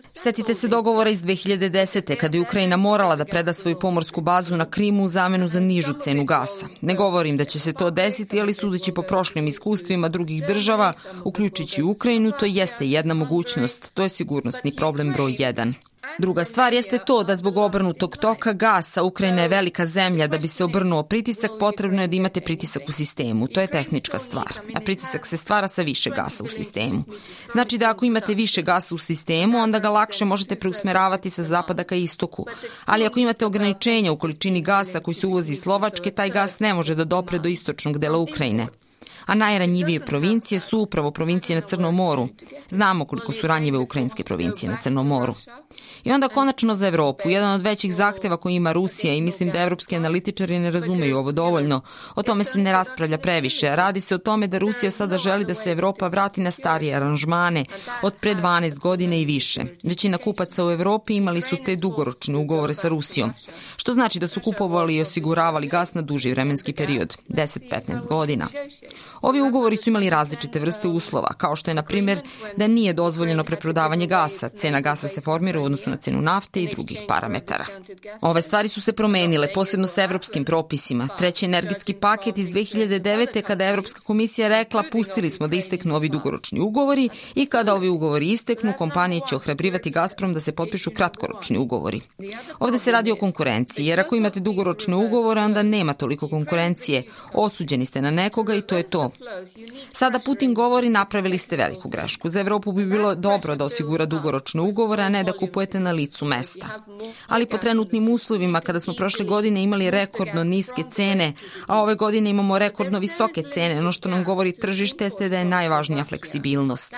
Setite 0.00 0.54
se 0.54 0.68
dogovora 0.68 1.10
iz 1.10 1.22
2010. 1.22 2.16
kada 2.16 2.36
je 2.36 2.42
Ukrajina 2.42 2.76
morala 2.76 3.16
da 3.16 3.24
preda 3.24 3.52
svoju 3.52 3.78
pomorsku 3.78 4.20
bazu 4.20 4.56
na 4.56 4.70
Krimu 4.70 5.04
u 5.04 5.08
zamenu 5.08 5.48
za 5.48 5.60
nižu 5.60 5.92
cenu 6.00 6.24
gasa. 6.24 6.66
Ne 6.80 6.94
govorim 6.94 7.36
da 7.36 7.44
će 7.44 7.58
se 7.58 7.72
to 7.72 7.90
desiti, 7.90 8.40
ali 8.40 8.52
sudeći 8.52 8.92
po 8.92 9.02
prošlim 9.02 9.46
iskustvima 9.46 10.08
drugih 10.08 10.46
država, 10.46 10.92
uključujući 11.24 11.82
Ukrajinu, 11.82 12.32
to 12.38 12.46
jeste 12.46 12.90
jedna 12.90 13.14
mogućnost. 13.14 13.94
To 13.94 14.02
je 14.02 14.08
sigurnosni 14.08 14.76
problem 14.76 15.12
broj 15.12 15.32
1. 15.32 15.89
Druga 16.20 16.44
stvar 16.44 16.72
jeste 16.72 16.98
to 16.98 17.22
da 17.22 17.36
zbog 17.36 17.56
obrnutog 17.56 18.16
toka 18.16 18.52
gasa 18.52 19.02
Ukrajina 19.02 19.42
je 19.42 19.48
velika 19.48 19.86
zemlja, 19.86 20.26
da 20.26 20.38
bi 20.38 20.48
se 20.48 20.64
obrnuo 20.64 21.02
pritisak 21.02 21.50
potrebno 21.58 22.02
je 22.02 22.08
da 22.08 22.16
imate 22.16 22.40
pritisak 22.40 22.82
u 22.88 22.92
sistemu. 22.92 23.48
To 23.48 23.60
je 23.60 23.66
tehnička 23.66 24.18
stvar. 24.18 24.52
A 24.74 24.80
pritisak 24.80 25.26
se 25.26 25.36
stvara 25.36 25.68
sa 25.68 25.82
više 25.82 26.10
gasa 26.10 26.44
u 26.44 26.48
sistemu. 26.48 27.04
Znači 27.52 27.78
da 27.78 27.90
ako 27.90 28.04
imate 28.04 28.34
više 28.34 28.62
gasa 28.62 28.94
u 28.94 28.98
sistemu, 28.98 29.58
onda 29.58 29.78
ga 29.78 29.90
lakše 29.90 30.24
možete 30.24 30.56
preusmeravati 30.56 31.30
sa 31.30 31.42
zapada 31.42 31.84
ka 31.84 31.94
istoku. 31.94 32.46
Ali 32.86 33.06
ako 33.06 33.20
imate 33.20 33.46
ograničenja 33.46 34.12
u 34.12 34.18
količini 34.18 34.62
gasa 34.62 35.00
koji 35.00 35.14
se 35.14 35.26
uvozi 35.26 35.52
iz 35.52 35.62
Slovačke, 35.62 36.10
taj 36.10 36.30
gas 36.30 36.60
ne 36.60 36.74
može 36.74 36.94
da 36.94 37.04
dopre 37.04 37.38
do 37.38 37.48
istočnog 37.48 37.98
dela 37.98 38.18
Ukrajine 38.18 38.66
a 39.26 39.34
najranjivije 39.34 40.00
provincije 40.00 40.58
su 40.58 40.78
upravo 40.78 41.10
provincije 41.10 41.60
na 41.60 41.66
Crnom 41.66 41.94
moru. 41.94 42.28
Znamo 42.68 43.04
koliko 43.04 43.32
su 43.32 43.46
ranjive 43.46 43.78
ukrajinske 43.78 44.24
provincije 44.24 44.70
na 44.70 44.76
Crnom 44.82 45.06
moru. 45.06 45.34
I 46.04 46.12
onda 46.12 46.28
konačno 46.28 46.74
za 46.74 46.88
Evropu, 46.88 47.28
jedan 47.28 47.52
od 47.52 47.62
većih 47.62 47.94
zahteva 47.94 48.36
koji 48.36 48.54
ima 48.54 48.72
Rusija 48.72 49.14
i 49.14 49.20
mislim 49.20 49.50
da 49.50 49.62
evropski 49.62 49.96
analitičari 49.96 50.58
ne 50.58 50.70
razumeju 50.70 51.18
ovo 51.18 51.32
dovoljno. 51.32 51.80
O 52.14 52.22
tome 52.22 52.44
se 52.44 52.58
ne 52.58 52.72
raspravlja 52.72 53.18
previše. 53.18 53.76
Radi 53.76 54.00
se 54.00 54.14
o 54.14 54.18
tome 54.18 54.46
da 54.46 54.58
Rusija 54.58 54.90
sada 54.90 55.18
želi 55.18 55.44
da 55.44 55.54
se 55.54 55.70
Evropa 55.70 56.06
vrati 56.06 56.40
na 56.40 56.50
starije 56.50 56.94
aranžmane 56.94 57.64
od 58.02 58.14
pre 58.20 58.34
12 58.34 58.78
godina 58.78 59.16
i 59.16 59.24
više. 59.24 59.64
Većina 59.82 60.18
kupaca 60.18 60.66
u 60.66 60.70
Evropi 60.70 61.16
imali 61.16 61.40
su 61.40 61.56
te 61.64 61.76
dugoročne 61.76 62.36
ugovore 62.36 62.74
sa 62.74 62.88
Rusijom, 62.88 63.32
što 63.76 63.92
znači 63.92 64.18
da 64.18 64.26
su 64.26 64.40
kupovali 64.40 64.96
i 64.96 65.00
osiguravali 65.00 65.66
gas 65.66 65.94
na 65.94 66.02
duži 66.02 66.30
vremenski 66.30 66.72
period, 66.72 67.16
10-15 67.28 68.08
godina. 68.08 68.48
Ovi 69.22 69.40
ugovori 69.40 69.76
su 69.76 69.90
imali 69.90 70.10
različite 70.10 70.60
vrste 70.60 70.88
uslova, 70.88 71.28
kao 71.38 71.56
što 71.56 71.70
je, 71.70 71.74
na 71.74 71.82
primjer, 71.82 72.20
da 72.56 72.66
nije 72.66 72.92
dozvoljeno 72.92 73.44
preprodavanje 73.44 74.06
gasa, 74.06 74.48
cena 74.48 74.80
gasa 74.80 75.08
se 75.08 75.20
formira 75.20 75.59
u 75.60 75.64
odnosu 75.64 75.90
na 75.90 75.96
cenu 75.96 76.22
nafte 76.22 76.62
i 76.62 76.68
drugih 76.74 77.00
parametara. 77.08 77.64
Ove 78.22 78.42
stvari 78.42 78.68
su 78.68 78.80
se 78.80 78.92
promenile, 78.92 79.52
posebno 79.54 79.86
sa 79.86 80.02
evropskim 80.02 80.44
propisima. 80.44 81.08
Treći 81.18 81.44
energetski 81.44 81.94
paket 81.94 82.38
iz 82.38 82.46
2009. 82.46 83.42
kada 83.42 83.64
Evropska 83.64 84.00
komisija 84.00 84.48
rekla 84.48 84.84
pustili 84.92 85.30
smo 85.30 85.48
da 85.48 85.56
isteknu 85.56 85.96
ovi 85.96 86.08
dugoročni 86.08 86.60
ugovori 86.60 87.08
i 87.34 87.46
kada 87.46 87.74
ovi 87.74 87.88
ugovori 87.88 88.30
isteknu, 88.30 88.72
kompanije 88.78 89.20
će 89.28 89.36
ohrabrivati 89.36 89.90
Gazprom 89.90 90.34
da 90.34 90.40
se 90.40 90.52
potpišu 90.52 90.90
kratkoročni 90.90 91.58
ugovori. 91.58 92.00
Ovde 92.58 92.78
se 92.78 92.92
radi 92.92 93.12
o 93.12 93.16
konkurenciji, 93.16 93.86
jer 93.86 94.00
ako 94.00 94.16
imate 94.16 94.40
dugoročne 94.40 94.96
ugovore, 94.96 95.40
onda 95.40 95.62
nema 95.62 95.94
toliko 95.94 96.28
konkurencije. 96.28 97.02
Osuđeni 97.32 97.86
ste 97.86 98.02
na 98.02 98.10
nekoga 98.10 98.54
i 98.54 98.62
to 98.62 98.76
je 98.76 98.82
to. 98.82 99.10
Sada 99.92 100.18
Putin 100.18 100.54
govori 100.54 100.88
napravili 100.88 101.38
ste 101.38 101.56
veliku 101.56 101.88
grešku. 101.88 102.28
Za 102.28 102.40
Evropu 102.40 102.72
bi 102.72 102.84
bilo 102.86 103.14
dobro 103.14 103.56
da 103.56 103.64
osigura 103.64 104.06
dugoročne 104.06 104.60
ugovore, 104.60 105.02
a 105.02 105.08
ne 105.08 105.24
da 105.24 105.32
kupujete 105.50 105.80
na 105.80 105.90
licu 105.90 106.24
mesta. 106.24 106.66
Ali 107.26 107.46
po 107.46 107.58
trenutnim 107.58 108.08
uslovima, 108.08 108.60
kada 108.60 108.80
smo 108.80 108.94
prošle 108.94 109.24
godine 109.24 109.62
imali 109.62 109.90
rekordno 109.90 110.44
niske 110.44 110.82
cene, 110.90 111.32
a 111.66 111.82
ove 111.82 111.94
godine 111.94 112.30
imamo 112.30 112.58
rekordno 112.58 112.98
visoke 112.98 113.42
cene, 113.42 113.78
ono 113.78 113.92
što 113.92 114.08
nam 114.08 114.24
govori 114.24 114.52
tržište 114.52 115.04
jeste 115.04 115.28
da 115.28 115.38
je 115.38 115.44
najvažnija 115.44 116.04
fleksibilnost. 116.04 116.94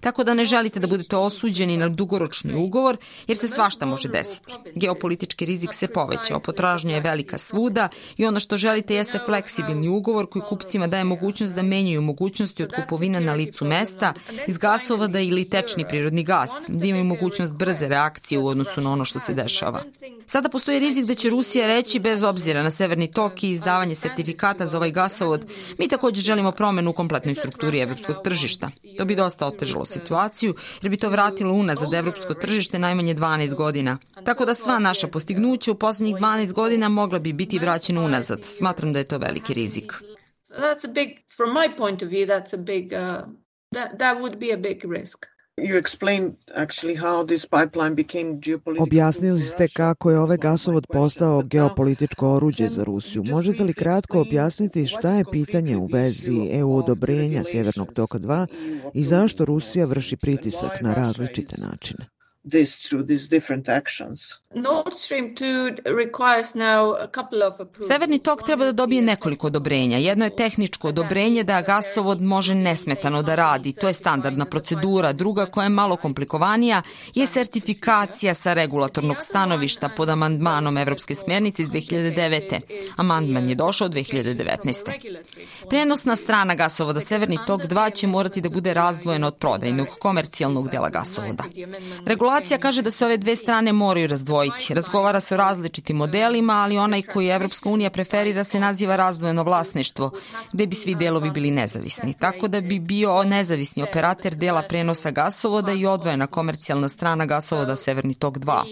Tako 0.00 0.24
da 0.24 0.34
ne 0.34 0.44
želite 0.44 0.80
da 0.80 0.86
budete 0.86 1.16
osuđeni 1.16 1.76
na 1.76 1.88
dugoročni 1.88 2.54
ugovor, 2.54 2.96
jer 3.26 3.36
se 3.36 3.48
svašta 3.48 3.86
može 3.86 4.08
desiti. 4.08 4.52
Geopolitički 4.74 5.44
rizik 5.44 5.74
se 5.74 5.88
povećao, 5.88 6.40
potražnja 6.40 6.94
je 6.94 7.00
velika 7.00 7.38
svuda 7.38 7.88
i 8.16 8.26
ono 8.26 8.40
što 8.40 8.56
želite 8.56 8.94
jeste 8.94 9.18
fleksibilni 9.26 9.88
ugovor 9.88 10.26
koji 10.30 10.42
kupcima 10.48 10.86
daje 10.86 11.04
mogućnost 11.04 11.54
da 11.54 11.62
menjaju 11.62 12.02
mogućnosti 12.02 12.62
od 12.62 12.72
kupovina 12.74 13.20
na 13.20 13.32
licu 13.32 13.64
mesta, 13.64 14.12
iz 14.46 14.58
gasovoda 14.58 15.20
ili 15.20 15.50
tečni 15.50 15.84
prirodni 15.88 16.22
gas, 16.22 16.50
da 16.68 16.86
imaju 16.86 17.04
mogućnost 17.04 17.56
brze 17.56 17.87
reakcije 17.88 18.38
u 18.38 18.46
odnosu 18.46 18.80
na 18.80 18.92
ono 18.92 19.04
što 19.04 19.18
se 19.18 19.34
dešava. 19.34 19.82
Sada 20.26 20.48
postoji 20.48 20.78
rizik 20.78 21.04
da 21.04 21.14
će 21.14 21.30
Rusija 21.30 21.66
reći, 21.66 21.98
bez 21.98 22.22
obzira 22.22 22.62
na 22.62 22.70
severni 22.70 23.12
tok 23.12 23.42
i 23.42 23.50
izdavanje 23.50 23.94
sertifikata 23.94 24.66
za 24.66 24.76
ovaj 24.76 24.90
gasovod, 24.90 25.46
mi 25.78 25.88
takođe 25.88 26.20
želimo 26.20 26.52
promenu 26.52 26.90
u 26.90 26.92
kompletnoj 26.94 27.34
strukturi 27.34 27.80
evropskog 27.80 28.16
tržišta. 28.24 28.70
To 28.98 29.04
bi 29.04 29.14
dosta 29.14 29.46
otežalo 29.46 29.86
situaciju, 29.86 30.54
jer 30.82 30.90
bi 30.90 30.96
to 30.96 31.10
vratilo 31.10 31.54
unazad 31.54 31.94
evropsko 31.94 32.34
tržište 32.34 32.78
najmanje 32.78 33.14
12 33.14 33.54
godina. 33.54 33.98
Tako 34.24 34.44
da 34.44 34.54
sva 34.54 34.78
naša 34.78 35.06
postignuća 35.06 35.72
u 35.72 35.74
poslednjih 35.74 36.16
12 36.16 36.52
godina 36.52 36.88
mogla 36.88 37.18
bi 37.18 37.32
biti 37.32 37.58
vraćena 37.58 38.00
unazad. 38.00 38.44
Smatram 38.44 38.92
da 38.92 38.98
je 38.98 39.04
to 39.04 39.18
veliki 39.18 39.54
rizik. 39.54 39.92
that's 40.56 40.84
a 40.84 40.88
big, 40.88 41.22
from 41.28 41.52
my 41.52 41.68
point 41.68 42.02
of 42.02 42.10
view, 42.10 42.26
that's 42.26 42.52
a 42.52 42.58
big, 42.58 42.94
uh, 42.94 43.24
that, 43.72 43.98
that 43.98 44.20
would 44.20 44.38
be 44.38 44.50
a 44.50 44.56
big 44.56 44.84
risk. 44.84 45.26
Objasnili 48.78 49.40
ste 49.40 49.68
kako 49.68 50.10
je 50.10 50.18
ovaj 50.18 50.36
gasovod 50.36 50.86
postao 50.92 51.42
geopolitičko 51.42 52.32
oruđe 52.32 52.68
za 52.68 52.84
Rusiju. 52.84 53.24
Možete 53.24 53.64
li 53.64 53.74
kratko 53.74 54.20
objasniti 54.20 54.86
šta 54.86 55.12
je 55.12 55.24
pitanje 55.32 55.76
u 55.76 55.86
vezi 55.86 56.48
EU 56.52 56.76
odobrenja 56.76 57.44
Sjevernog 57.44 57.92
toka 57.92 58.18
2 58.18 58.46
i 58.94 59.04
zašto 59.04 59.44
Rusija 59.44 59.86
vrši 59.86 60.16
pritisak 60.16 60.80
na 60.80 60.94
različite 60.94 61.56
načine? 61.60 62.17
This 62.50 62.88
through 62.88 63.06
these 63.06 63.28
different 63.28 63.68
actions. 63.68 64.40
Nord 64.54 64.94
Stream 64.94 65.34
2 65.34 65.76
requires 65.84 66.54
now 66.54 66.94
a 66.94 67.06
couple 67.06 67.42
of 67.42 67.54
approvals. 67.60 67.88
Severni 67.88 68.18
tok 68.18 68.42
treba 68.46 68.64
da 68.64 68.72
dobije 68.72 69.02
nekoliko 69.02 69.46
odobrenja. 69.46 69.98
Jedno 69.98 70.24
je 70.24 70.36
tehničko 70.36 70.88
odobrenje 70.88 71.44
da 71.44 71.62
gasovod 71.62 72.22
može 72.22 72.54
nesmetano 72.54 73.22
da 73.22 73.34
radi. 73.34 73.72
To 73.72 73.86
je 73.86 73.92
standardna 73.92 74.44
procedura. 74.44 75.12
Druga 75.12 75.46
koja 75.46 75.64
je 75.64 75.68
malo 75.68 75.96
komplikovanija 75.96 76.82
je 77.14 77.26
sertifikacija 77.26 78.34
sa 78.34 78.52
regulatornog 78.52 79.16
stanovišta 79.20 79.88
pod 79.96 80.08
amandmanom 80.08 80.78
Evropske 80.78 81.14
smjernice 81.14 81.62
iz 81.62 81.68
2009. 81.68 82.60
Amandman 82.96 83.48
je 83.48 83.54
došao 83.54 83.88
2019. 83.88 85.18
Prenosna 85.68 86.16
strana 86.16 86.54
gasovoda 86.54 87.00
Severni 87.00 87.38
tok 87.46 87.62
2 87.62 87.94
će 87.94 88.06
morati 88.06 88.40
da 88.40 88.48
bude 88.48 88.74
razdvojena 88.74 89.26
od 89.26 89.36
prodajnog 89.36 89.86
komercijalnog 90.00 90.70
dela 90.70 90.88
gasovoda. 90.88 91.44
Regulacija 92.06 92.37
Regulacija 92.38 92.58
kaže 92.58 92.82
da 92.82 92.90
se 92.90 93.06
ove 93.06 93.16
dve 93.16 93.36
strane 93.36 93.72
moraju 93.72 94.06
razdvojiti. 94.06 94.74
Razgovara 94.74 95.20
se 95.20 95.34
o 95.34 95.36
različitim 95.36 95.96
modelima, 95.96 96.52
ali 96.52 96.78
onaj 96.78 97.02
koji 97.02 97.28
Evropska 97.28 97.68
unija 97.68 97.90
preferira 97.90 98.44
se 98.44 98.60
naziva 98.60 98.96
razdvojeno 98.96 99.42
vlasništvo, 99.42 100.10
gde 100.52 100.66
bi 100.66 100.74
svi 100.74 100.94
delovi 100.94 101.30
bili 101.30 101.50
nezavisni. 101.50 102.14
Tako 102.14 102.48
da 102.48 102.60
bi 102.60 102.78
bio 102.78 103.22
nezavisni 103.22 103.82
operater 103.82 104.34
dela 104.34 104.62
prenosa 104.62 105.10
gasovoda 105.10 105.72
i 105.72 105.86
odvojena 105.86 106.26
komercijalna 106.26 106.88
strana 106.88 107.26
gasovoda 107.26 107.76
Severni 107.76 108.14
tok 108.14 108.38
2. 108.38 108.62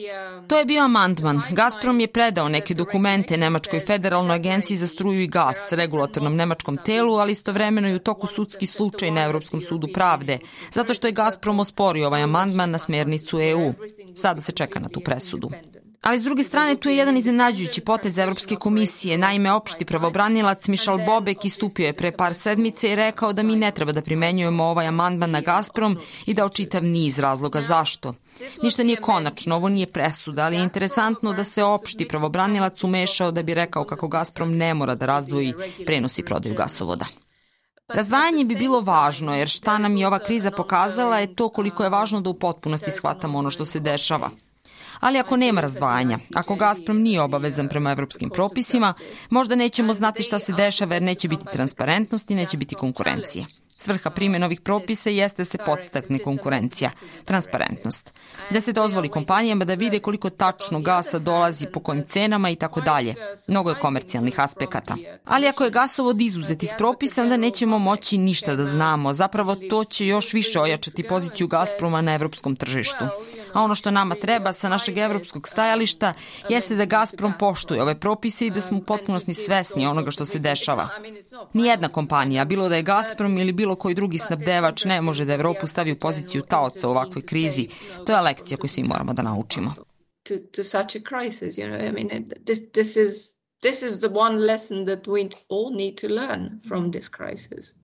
To 0.48 0.58
je 0.58 0.64
bio 0.64 0.84
amandman. 0.84 1.42
Gazprom 1.50 2.00
je 2.00 2.06
predao 2.06 2.48
neke 2.48 2.74
dokumente 2.74 3.36
Nemačkoj 3.36 3.80
federalnoj 3.80 4.34
agenciji 4.34 4.76
za 4.76 4.86
struju 4.86 5.20
i 5.20 5.26
gas, 5.26 5.72
regulatornom 5.72 6.36
nemačkom 6.36 6.78
telu, 6.84 7.14
ali 7.14 7.32
istovremeno 7.32 7.88
i 7.88 7.94
u 7.94 7.98
toku 7.98 8.26
sudski 8.26 8.66
slučaj 8.66 9.10
na 9.10 9.22
Evropskom 9.22 9.60
sudu 9.60 9.88
pravde, 9.94 10.38
zato 10.72 10.94
što 10.94 11.06
je 11.06 11.12
Gazprom 11.12 11.60
osporio 11.60 12.06
ovaj 12.06 12.22
amandman 12.22 12.70
na 12.70 12.78
smernicu 12.78 13.40
EU. 13.40 13.55
Sada 14.14 14.40
se 14.40 14.52
čeka 14.52 14.80
na 14.80 14.88
tu 14.88 15.00
presudu. 15.00 15.50
Ali 16.06 16.18
s 16.18 16.22
druge 16.22 16.42
strane 16.42 16.76
tu 16.76 16.88
je 16.88 16.96
jedan 16.96 17.16
iznenađujući 17.16 17.80
potez 17.80 18.18
Evropske 18.18 18.56
komisije. 18.56 19.18
Naime, 19.18 19.52
opšti 19.52 19.84
pravobranilac 19.84 20.68
Mišal 20.68 20.98
Bobek 21.06 21.44
istupio 21.44 21.86
je 21.86 21.92
pre 21.92 22.12
par 22.12 22.34
sedmice 22.34 22.92
i 22.92 22.96
rekao 22.96 23.32
da 23.32 23.42
mi 23.42 23.56
ne 23.56 23.70
treba 23.70 23.92
da 23.92 24.02
primenjujemo 24.02 24.64
ovaj 24.64 24.86
amandman 24.86 25.30
na 25.30 25.40
Gazprom 25.40 25.98
i 26.26 26.34
da 26.34 26.44
očitav 26.44 26.84
niz 26.84 27.18
razloga 27.18 27.60
zašto. 27.60 28.14
Ništa 28.62 28.82
nije 28.82 28.96
konačno, 28.96 29.56
ovo 29.56 29.68
nije 29.68 29.86
presuda, 29.86 30.44
ali 30.44 30.56
je 30.56 30.62
interesantno 30.62 31.32
da 31.32 31.44
se 31.44 31.64
opšti 31.64 32.08
pravobranilac 32.08 32.84
umešao 32.84 33.30
da 33.30 33.42
bi 33.42 33.54
rekao 33.54 33.84
kako 33.84 34.08
Gazprom 34.08 34.56
ne 34.56 34.74
mora 34.74 34.94
da 34.94 35.06
razdvoji 35.06 35.54
prenosi 35.86 36.22
prodaju 36.22 36.54
gasovoda. 36.54 37.06
Razdvajanje 37.88 38.44
bi 38.44 38.54
bilo 38.54 38.80
važno, 38.80 39.34
jer 39.36 39.48
šta 39.48 39.78
nam 39.78 39.96
je 39.96 40.06
ova 40.06 40.18
kriza 40.18 40.50
pokazala 40.50 41.18
je 41.18 41.34
to 41.34 41.48
koliko 41.48 41.82
je 41.84 41.90
važno 41.90 42.20
da 42.20 42.30
u 42.30 42.34
potpunosti 42.34 42.90
shvatamo 42.90 43.38
ono 43.38 43.50
što 43.50 43.64
se 43.64 43.80
dešava. 43.80 44.30
Ali 45.00 45.18
ako 45.18 45.36
nema 45.36 45.60
razdvajanja, 45.60 46.18
ako 46.34 46.54
Gazprom 46.54 47.00
nije 47.02 47.20
obavezan 47.20 47.68
prema 47.68 47.90
evropskim 47.90 48.30
propisima, 48.30 48.94
možda 49.30 49.54
nećemo 49.54 49.92
znati 49.92 50.22
šta 50.22 50.38
se 50.38 50.52
dešava 50.52 50.94
jer 50.94 51.02
neće 51.02 51.28
biti 51.28 51.44
transparentnosti, 51.52 52.34
neće 52.34 52.56
biti 52.56 52.74
konkurencije. 52.74 53.46
Svrha 53.78 54.10
primjene 54.10 54.46
ovih 54.46 54.60
propisa 54.60 55.10
jeste 55.10 55.42
da 55.42 55.44
se 55.44 55.58
podstakne 55.58 56.18
konkurencija, 56.18 56.90
transparentnost, 57.24 58.12
da 58.50 58.60
se 58.60 58.72
dozvoli 58.72 59.08
kompanijama 59.08 59.64
da 59.64 59.74
vide 59.74 60.00
koliko 60.00 60.30
tačno 60.30 60.80
gasa 60.80 61.18
dolazi, 61.18 61.66
po 61.72 61.80
kojim 61.80 62.04
cenama 62.04 62.50
i 62.50 62.56
tako 62.56 62.80
dalje. 62.80 63.14
Mnogo 63.48 63.70
je 63.70 63.78
komercijalnih 63.78 64.40
aspekata. 64.40 64.96
Ali 65.24 65.48
ako 65.48 65.64
je 65.64 65.70
gasovod 65.70 66.20
izuzet 66.20 66.62
iz 66.62 66.70
propisa, 66.78 67.22
onda 67.22 67.36
nećemo 67.36 67.78
moći 67.78 68.18
ništa 68.18 68.54
da 68.56 68.64
znamo. 68.64 69.12
Zapravo 69.12 69.54
to 69.70 69.84
će 69.84 70.06
još 70.06 70.32
više 70.32 70.60
ojačati 70.60 71.02
poziciju 71.02 71.46
Gazproma 71.46 72.00
na 72.00 72.14
evropskom 72.14 72.56
tržištu. 72.56 73.04
A 73.52 73.62
ono 73.62 73.74
što 73.74 73.90
nama 73.90 74.14
treba 74.14 74.52
sa 74.52 74.68
našeg 74.68 74.98
evropskog 74.98 75.48
stajališta 75.48 76.14
jeste 76.48 76.76
da 76.76 76.84
Gazprom 76.84 77.32
poštuje 77.38 77.82
ove 77.82 77.94
propise 78.00 78.46
i 78.46 78.50
da 78.50 78.60
smo 78.60 78.78
u 78.78 78.82
potpunosti 78.82 79.34
svesni 79.34 79.86
onoga 79.86 80.10
što 80.10 80.24
se 80.24 80.38
dešava. 80.38 80.88
Nijedna 81.52 81.88
kompanija, 81.88 82.44
bilo 82.44 82.68
da 82.68 82.76
je 82.76 82.82
Gazprom 82.82 83.38
ili 83.38 83.52
bilo 83.52 83.65
koji 83.74 83.94
drugi 83.94 84.18
snabdevač, 84.18 84.84
ne 84.84 85.00
može 85.00 85.24
da 85.24 85.34
Evropu 85.34 85.66
stavi 85.66 85.92
u 85.92 85.98
poziciju 85.98 86.42
taoca 86.42 86.88
u 86.88 86.90
ovakvoj 86.90 87.22
krizi. 87.22 87.68
To 88.06 88.12
je 88.12 88.20
lekcija 88.20 88.58
koju 88.58 88.68
svi 88.68 88.82
moramo 88.82 89.12
da 89.12 89.22
naučimo. 89.22 89.74
To, 90.22 90.34
to 90.38 90.64
such 90.64 90.96
a 90.96 91.00
crisis, 91.08 91.58
you 91.58 91.66
know, 91.66 91.88
I 91.88 91.92
mean, 91.92 92.24
this, 92.46 92.60
this 92.72 92.96
is 92.96 93.36
this 93.62 93.82
is 93.82 93.98
the 93.98 94.08
one 94.08 94.46
lesson 94.46 94.84
that 94.84 95.06
we 95.06 95.28
all 95.48 95.74
need 95.74 95.94
to 96.00 96.08
learn 96.08 96.60
from 96.68 96.92
this 96.92 97.08
crisis. 97.08 97.74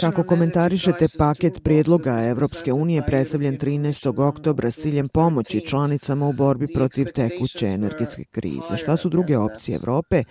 Kako 0.00 0.22
komentarišete 0.22 1.06
paket 1.18 1.62
prijedloga 1.64 2.24
Evropske 2.24 2.72
unije 2.72 3.02
predstavljen 3.06 3.58
13. 3.58 4.28
oktobra 4.28 4.70
s 4.70 4.76
ciljem 4.76 5.08
pomoći 5.08 5.66
članicama 5.68 6.28
u 6.28 6.32
borbi 6.32 6.66
protiv 6.74 7.06
tekuće 7.14 7.66
energetske 7.66 8.24
krize? 8.24 8.76
Šta 8.76 8.96
su 8.96 9.08
druge 9.08 9.38
opcije 9.38 9.76
Evrope 9.76 10.24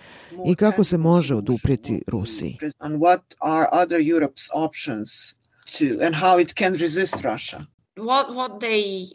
i 0.46 0.54
kako 0.54 0.84
se 0.84 0.98
može 0.98 1.34
oduprijeti 1.34 2.02
Rusiji? 2.06 2.58
and 6.00 6.14
how 6.14 6.38
it 6.38 6.54
can 6.54 6.74
resist 6.74 7.14
Russia 7.24 7.66
what 7.96 8.34
what 8.34 8.60
they 8.60 9.10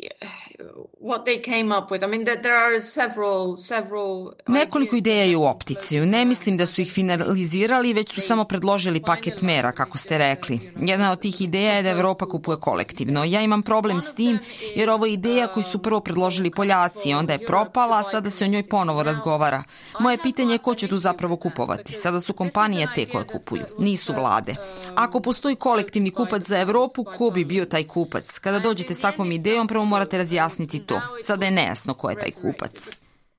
what 1.01 1.25
they 1.25 1.43
came 1.43 1.77
up 1.77 1.91
with. 1.91 2.03
I 2.03 2.07
mean 2.07 2.25
that 2.25 2.41
there 2.41 2.55
are 2.55 2.81
several 2.81 3.57
several 3.57 4.31
Nekoliko 4.47 4.95
ideja 4.95 5.23
je 5.23 5.37
u 5.37 5.45
opticiju. 5.45 6.05
Ne 6.05 6.25
mislim 6.25 6.57
da 6.57 6.65
su 6.65 6.81
ih 6.81 6.91
finalizirali, 6.91 7.93
već 7.93 8.13
su 8.13 8.21
samo 8.21 8.43
predložili 8.43 9.01
paket 9.01 9.41
mera, 9.41 9.71
kako 9.71 9.97
ste 9.97 10.17
rekli. 10.17 10.59
Jedna 10.75 11.11
od 11.11 11.19
tih 11.19 11.41
ideja 11.41 11.73
je 11.73 11.83
da 11.83 11.89
Evropa 11.89 12.25
kupuje 12.25 12.57
kolektivno. 12.57 13.23
Ja 13.23 13.41
imam 13.41 13.63
problem 13.63 14.01
s 14.01 14.15
tim, 14.15 14.39
jer 14.75 14.89
ovo 14.89 15.05
je 15.05 15.13
ideja 15.13 15.47
koju 15.47 15.63
su 15.63 15.79
prvo 15.79 15.99
predložili 15.99 16.51
Poljaci, 16.51 17.13
onda 17.13 17.33
je 17.33 17.45
propala, 17.45 17.97
a 17.97 18.03
sada 18.03 18.29
se 18.29 18.45
o 18.45 18.47
njoj 18.47 18.63
ponovo 18.63 19.03
razgovara. 19.03 19.63
Moje 19.99 20.17
pitanje 20.23 20.53
je 20.53 20.57
ko 20.57 20.75
će 20.75 20.87
tu 20.87 20.97
zapravo 20.97 21.35
kupovati. 21.35 21.93
Sada 21.93 22.19
su 22.19 22.33
kompanije 22.33 22.87
te 22.95 23.05
koje 23.05 23.23
kupuju, 23.23 23.63
nisu 23.79 24.13
vlade. 24.13 24.55
Ako 24.95 25.19
postoji 25.19 25.55
kolektivni 25.55 26.11
kupac 26.11 26.43
za 26.47 26.59
Evropu, 26.59 27.03
ko 27.17 27.29
bi 27.29 27.45
bio 27.45 27.65
taj 27.65 27.83
kupac? 27.83 28.39
Kada 28.39 28.59
dođete 28.59 28.93
s 28.93 28.99
takvom 28.99 29.31
idejom, 29.31 29.67
prvo 29.67 29.85
morate 29.85 30.17
razjasniti 30.17 30.46
to. 30.85 31.01
Sada 31.23 31.45
je 31.45 31.51
nejasno 31.51 31.93
ko 31.93 32.09
je 32.09 32.19
taj 32.19 32.31
kupac. 32.31 32.97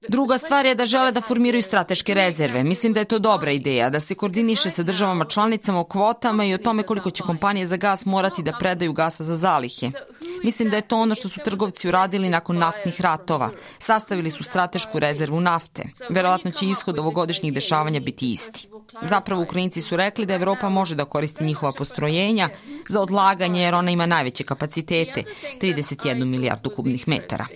Druga 0.08 0.38
stvar 0.38 0.66
je 0.66 0.74
da 0.74 0.86
žele 0.86 1.12
da 1.12 1.20
formiraju 1.20 1.62
strateške 1.62 2.14
rezerve. 2.14 2.62
Mislim 2.64 2.92
da 2.92 3.00
je 3.00 3.04
to 3.04 3.18
dobra 3.18 3.50
ideja, 3.50 3.90
da 3.90 4.00
se 4.00 4.14
koordiniše 4.14 4.70
sa 4.70 4.82
državama 4.82 5.24
članicama 5.24 5.80
o 5.80 5.84
kvotama 5.84 6.44
i 6.44 6.54
o 6.54 6.58
tome 6.58 6.82
koliko 6.82 7.10
će 7.10 7.22
kompanije 7.22 7.66
za 7.66 7.76
gas 7.76 8.06
morati 8.06 8.42
da 8.42 8.52
predaju 8.60 8.92
gasa 8.92 9.24
za 9.24 9.36
zalihe. 9.36 9.90
Mislim 10.44 10.70
da 10.70 10.76
je 10.76 10.88
to 10.88 10.96
ono 10.96 11.14
što 11.14 11.28
su 11.28 11.40
trgovci 11.44 11.88
uradili 11.88 12.28
nakon 12.28 12.58
naftnih 12.58 13.00
ratova. 13.00 13.50
Sastavili 13.78 14.30
su 14.30 14.44
stratešku 14.44 14.98
rezervu 14.98 15.40
nafte. 15.40 15.84
Verovatno 16.10 16.50
će 16.50 16.66
ishod 16.66 16.98
ovogodišnjih 16.98 17.52
dešavanja 17.52 18.00
biti 18.00 18.32
isti. 18.32 18.68
Zapravo 19.02 19.42
Ukrajinci 19.42 19.80
su 19.80 19.97
rekli 19.97 20.26
da 20.26 20.35
Evropa 20.35 20.68
može 20.68 20.95
da 20.95 21.04
koristi 21.04 21.45
njihova 21.45 21.73
postrojenja 21.73 22.49
za 22.88 23.00
odlaganje 23.00 23.62
jer 23.62 23.75
ona 23.75 23.90
ima 23.90 24.07
najveće 24.07 24.45
kapacitete, 24.45 25.23
31 25.61 26.25
milijardu 26.25 26.71
kubnih 26.71 27.09
metara. 27.09 27.47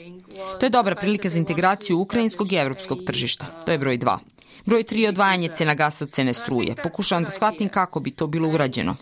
To 0.60 0.66
je 0.66 0.70
dobra 0.70 0.94
prilika 0.94 1.28
za 1.28 1.38
integraciju 1.38 1.98
ukrajinskog 1.98 2.52
i 2.52 2.56
evropskog 2.56 2.98
tržišta. 3.06 3.46
To 3.66 3.72
je 3.72 3.78
broj 3.78 3.98
2. 3.98 4.18
Broj 4.66 4.84
3 4.84 4.96
je 4.96 5.08
odvajanje 5.08 5.48
cena 5.54 5.74
gasa 5.74 6.04
od 6.04 6.10
cene 6.10 6.34
struje. 6.34 6.74
Pokušavam 6.82 7.24
da 7.24 7.30
shvatim 7.30 7.68
kako 7.68 8.00
bi 8.00 8.10
to 8.10 8.26
bilo 8.26 8.48
urađeno. 8.48 8.96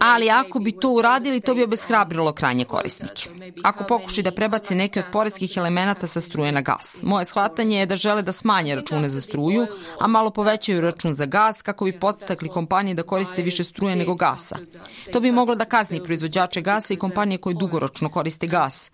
Ali 0.00 0.30
ako 0.30 0.58
bi 0.58 0.72
to 0.72 0.90
uradili, 0.90 1.40
to 1.40 1.54
bi 1.54 1.62
obeshrabrilo 1.62 2.32
krajnje 2.32 2.64
korisnike. 2.64 3.28
Ako 3.62 3.84
pokuši 3.84 4.22
da 4.22 4.32
prebace 4.32 4.74
neke 4.74 5.00
od 5.00 5.06
poreskih 5.12 5.56
elemenata 5.56 6.06
sa 6.06 6.20
struje 6.20 6.52
na 6.52 6.60
gas. 6.60 7.02
Moje 7.02 7.24
shvatanje 7.24 7.78
je 7.78 7.86
da 7.86 7.96
žele 7.96 8.22
da 8.22 8.32
smanje 8.32 8.74
račune 8.74 9.08
za 9.08 9.20
struju, 9.20 9.66
a 10.00 10.06
malo 10.06 10.30
povećaju 10.30 10.80
račun 10.80 11.14
za 11.14 11.26
gas 11.26 11.62
kako 11.62 11.84
bi 11.84 11.98
podstakli 12.00 12.48
kompanije 12.48 12.94
da 12.94 13.02
koriste 13.02 13.42
više 13.42 13.64
struje 13.64 13.96
nego 13.96 14.14
gasa. 14.14 14.56
To 15.12 15.20
bi 15.20 15.32
moglo 15.32 15.54
da 15.54 15.64
kazni 15.64 16.02
proizvođače 16.04 16.60
gasa 16.60 16.94
i 16.94 16.96
kompanije 16.96 17.38
koje 17.38 17.54
dugoročno 17.54 18.08
koriste 18.08 18.46
gas. 18.46 18.90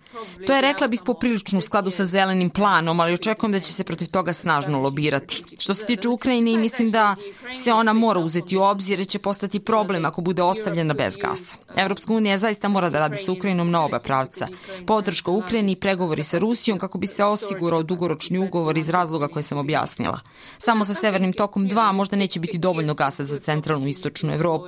To 0.47 0.53
je, 0.53 0.61
rekla 0.61 0.87
bih, 0.87 1.01
poprilično 1.05 1.59
u 1.59 1.61
skladu 1.61 1.91
sa 1.91 2.05
zelenim 2.05 2.49
planom, 2.49 2.99
ali 2.99 3.13
očekujem 3.13 3.51
da 3.51 3.59
će 3.59 3.73
se 3.73 3.83
protiv 3.83 4.07
toga 4.07 4.33
snažno 4.33 4.79
lobirati. 4.79 5.43
Što 5.59 5.73
se 5.73 5.85
tiče 5.85 6.00
Ukrajine, 6.09 6.57
mislim 6.57 6.91
da 6.91 7.15
se 7.63 7.73
ona 7.73 7.93
mora 7.93 8.19
uzeti 8.19 8.57
u 8.57 8.63
obzir 8.63 8.99
jer 8.99 9.07
će 9.07 9.19
postati 9.19 9.59
problem 9.59 10.05
ako 10.05 10.21
bude 10.21 10.43
ostavljena 10.43 10.93
bez 10.93 11.17
gasa. 11.17 11.55
Evropska 11.75 12.13
unija 12.13 12.37
zaista 12.37 12.67
mora 12.67 12.89
da 12.89 12.99
radi 12.99 13.17
sa 13.17 13.31
Ukrajinom 13.31 13.71
na 13.71 13.85
oba 13.85 13.99
pravca. 13.99 14.47
Podrška 14.87 15.31
Ukrajini 15.31 15.71
i 15.71 15.75
pregovori 15.75 16.23
sa 16.23 16.37
Rusijom 16.37 16.79
kako 16.79 16.97
bi 16.97 17.07
se 17.07 17.23
osigurao 17.23 17.83
dugoročni 17.83 18.37
ugovor 18.39 18.77
iz 18.77 18.89
razloga 18.89 19.27
koje 19.27 19.43
sam 19.43 19.57
objasnila. 19.57 20.19
Samo 20.57 20.85
sa 20.85 20.93
Severnim 20.93 21.33
tokom 21.33 21.69
2 21.69 21.91
možda 21.91 22.15
neće 22.15 22.39
biti 22.39 22.57
dovoljno 22.57 22.93
gasa 22.93 23.25
za 23.25 23.39
centralnu 23.39 23.87
i 23.87 23.89
istočnu 23.89 24.33
Evropu, 24.33 24.67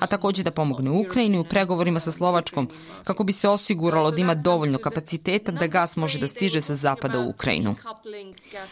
a 0.00 0.06
takođe 0.06 0.42
da 0.42 0.50
pomogne 0.50 0.90
Ukrajini 0.90 1.38
u 1.38 1.44
pregovorima 1.44 2.00
sa 2.00 2.10
Slovačkom 2.10 2.68
kako 3.04 3.24
bi 3.24 3.32
se 3.32 3.48
osiguralo 3.48 4.10
da 4.10 4.20
ima 4.20 4.34
dovoljno 4.34 4.78
kapaciteta 4.78 5.52
da 5.52 5.66
gas 5.66 5.96
može 5.96 6.18
da 6.18 6.28
stiže 6.28 6.60
sa 6.60 6.74
zapada 6.74 7.20
u 7.20 7.28
Ukrajinu. 7.28 7.74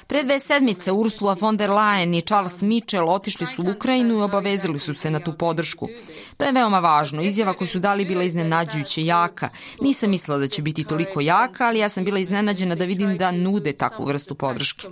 Pre 0.07 0.23
dve 0.23 0.39
sedmice 0.39 0.93
Ursula 0.93 1.37
von 1.41 1.57
der 1.57 1.71
Leyen 1.71 1.92
i 2.01 2.23
Charles 2.23 2.63
Mitchell 2.63 3.09
otišli 3.09 3.47
su 3.47 3.63
u 3.63 3.71
Ukrajinu 3.77 4.19
i 4.19 4.23
obavezili 4.23 4.79
su 4.79 4.95
se 4.95 5.11
na 5.11 5.21
tu 5.21 5.39
podršku. 5.39 5.89
To 6.37 6.45
je 6.45 6.53
veoma 6.53 6.79
važno. 6.79 7.23
Izjava 7.23 7.55
koju 7.55 7.69
su 7.69 7.79
dali 7.79 8.05
bila 8.05 8.25
iznenađujuće 8.25 9.05
jaka. 9.05 9.49
Nisam 9.81 10.11
mislila 10.11 10.39
da 10.39 10.49
će 10.49 10.63
biti 10.63 10.85
toliko 10.85 11.21
jaka, 11.21 11.67
ali 11.67 11.79
ja 11.79 11.89
sam 11.89 12.05
bila 12.05 12.19
iznenađena 12.19 12.75
da 12.75 12.85
vidim 12.85 13.19
da 13.19 13.31
nude 13.31 13.73
takvu 13.73 14.05
vrstu 14.05 14.35
podrške. 14.35 14.89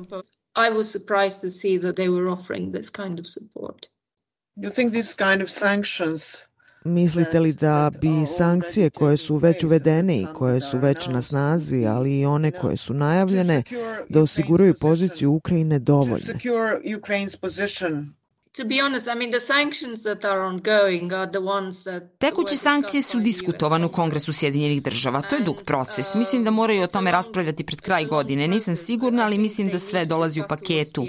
I 0.56 0.70
was 0.70 0.90
surprised 0.90 1.40
to 1.40 1.50
see 1.50 1.80
that 1.80 1.96
they 1.96 2.08
were 2.08 2.32
offering 2.32 2.74
this 2.74 2.90
kind 2.90 3.20
of 3.20 3.26
support. 3.26 3.86
You 4.56 4.74
think 4.74 4.92
these 4.92 5.14
kind 5.14 5.42
of 5.42 5.50
sanctions 5.50 6.49
Mislite 6.84 7.40
li 7.40 7.52
da 7.52 7.90
bi 8.00 8.26
sankcije 8.38 8.90
koje 8.90 9.16
su 9.16 9.36
već 9.36 9.64
uvedene 9.64 10.20
i 10.20 10.26
koje 10.34 10.60
su 10.60 10.78
već 10.78 11.06
na 11.06 11.22
snazi, 11.22 11.86
ali 11.86 12.18
i 12.20 12.26
one 12.26 12.50
koje 12.50 12.76
su 12.76 12.94
najavljene, 12.94 13.62
da 14.08 14.20
osiguraju 14.20 14.74
poziciju 14.80 15.32
Ukrajine 15.32 15.78
dovoljne? 15.78 16.34
Tekuće 22.18 22.56
sankcije 22.56 23.02
su 23.02 23.20
diskutovane 23.20 23.86
u 23.86 23.92
Kongresu 23.92 24.32
Sjedinjenih 24.32 24.82
država. 24.82 25.20
To 25.20 25.36
je 25.36 25.42
dug 25.42 25.62
proces. 25.66 26.14
Mislim 26.14 26.44
da 26.44 26.50
moraju 26.50 26.82
o 26.82 26.86
tome 26.86 27.12
raspravljati 27.12 27.66
pred 27.66 27.80
kraj 27.80 28.04
godine. 28.04 28.48
Nisam 28.48 28.76
sigurna, 28.76 29.24
ali 29.24 29.38
mislim 29.38 29.68
da 29.68 29.78
sve 29.78 30.04
dolazi 30.04 30.40
u 30.40 30.44
paketu. 30.48 31.06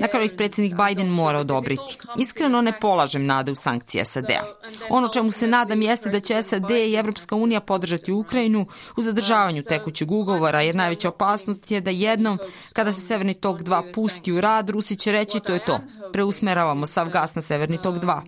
Na 0.00 0.08
kraju 0.08 0.26
ih 0.26 0.32
predsednik 0.36 0.74
Biden 0.86 1.08
mora 1.08 1.38
odobriti. 1.38 1.98
Iskreno 2.18 2.60
ne 2.60 2.80
polažem 2.80 3.26
nade 3.26 3.52
u 3.52 3.54
sankcije 3.54 4.04
SAD-a. 4.04 4.44
Ono 4.90 5.08
čemu 5.08 5.32
se 5.32 5.46
nadam 5.46 5.82
jeste 5.82 6.08
da 6.08 6.20
će 6.20 6.42
SAD 6.42 6.70
i 6.70 6.94
Evropska 6.94 7.36
unija 7.36 7.60
podržati 7.60 8.12
Ukrajinu 8.12 8.66
u 8.96 9.02
zadržavanju 9.02 9.62
tekućeg 9.62 10.10
ugovora, 10.10 10.62
jer 10.62 10.74
najveća 10.74 11.08
opasnost 11.08 11.70
je 11.70 11.80
da 11.80 11.90
jednom, 11.90 12.38
kada 12.72 12.92
se 12.92 13.00
Severni 13.00 13.34
tok 13.34 13.60
2 13.60 13.92
pusti 13.94 14.32
u 14.32 14.40
rad, 14.40 14.70
Rusi 14.70 14.96
će 14.96 15.12
reći 15.12 15.40
to 15.40 15.52
je 15.52 15.64
to. 15.64 15.80
Preusmeravamo 16.12 16.75
sav 16.86 17.10
gas 17.10 17.34
na 17.34 17.42
Severni 17.42 17.78
tok 17.82 17.96
2. 17.96 18.22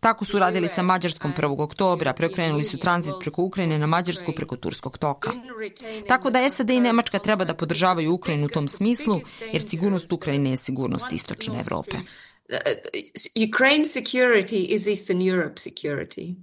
Tako 0.00 0.24
su 0.24 0.38
radili 0.38 0.68
sa 0.68 0.82
Mađarskom 0.82 1.32
1. 1.38 1.62
oktobra, 1.62 2.12
preokrenuli 2.12 2.64
su 2.64 2.78
tranzit 2.78 3.14
preko 3.20 3.42
Ukrajine 3.42 3.78
na 3.78 3.86
Mađarsku 3.86 4.32
preko 4.36 4.56
Turskog 4.56 4.98
toka. 4.98 5.30
Tako 6.08 6.30
da 6.30 6.50
SAD 6.50 6.70
i 6.70 6.80
Nemačka 6.80 7.18
treba 7.18 7.44
da 7.44 7.54
podržavaju 7.54 8.12
Ukrajinu 8.12 8.46
u 8.46 8.48
tom 8.48 8.68
smislu, 8.68 9.20
jer 9.52 9.62
sigurnost 9.62 10.12
Ukrajine 10.12 10.50
je 10.50 10.56
sigurnost 10.56 11.12
istočne 11.12 11.60
Evrope. 11.60 11.96
Ukraine 13.48 13.84
security 13.84 14.66
is 14.68 14.86
Eastern 14.86 15.28
Europe 15.28 15.60
security. 15.60 16.34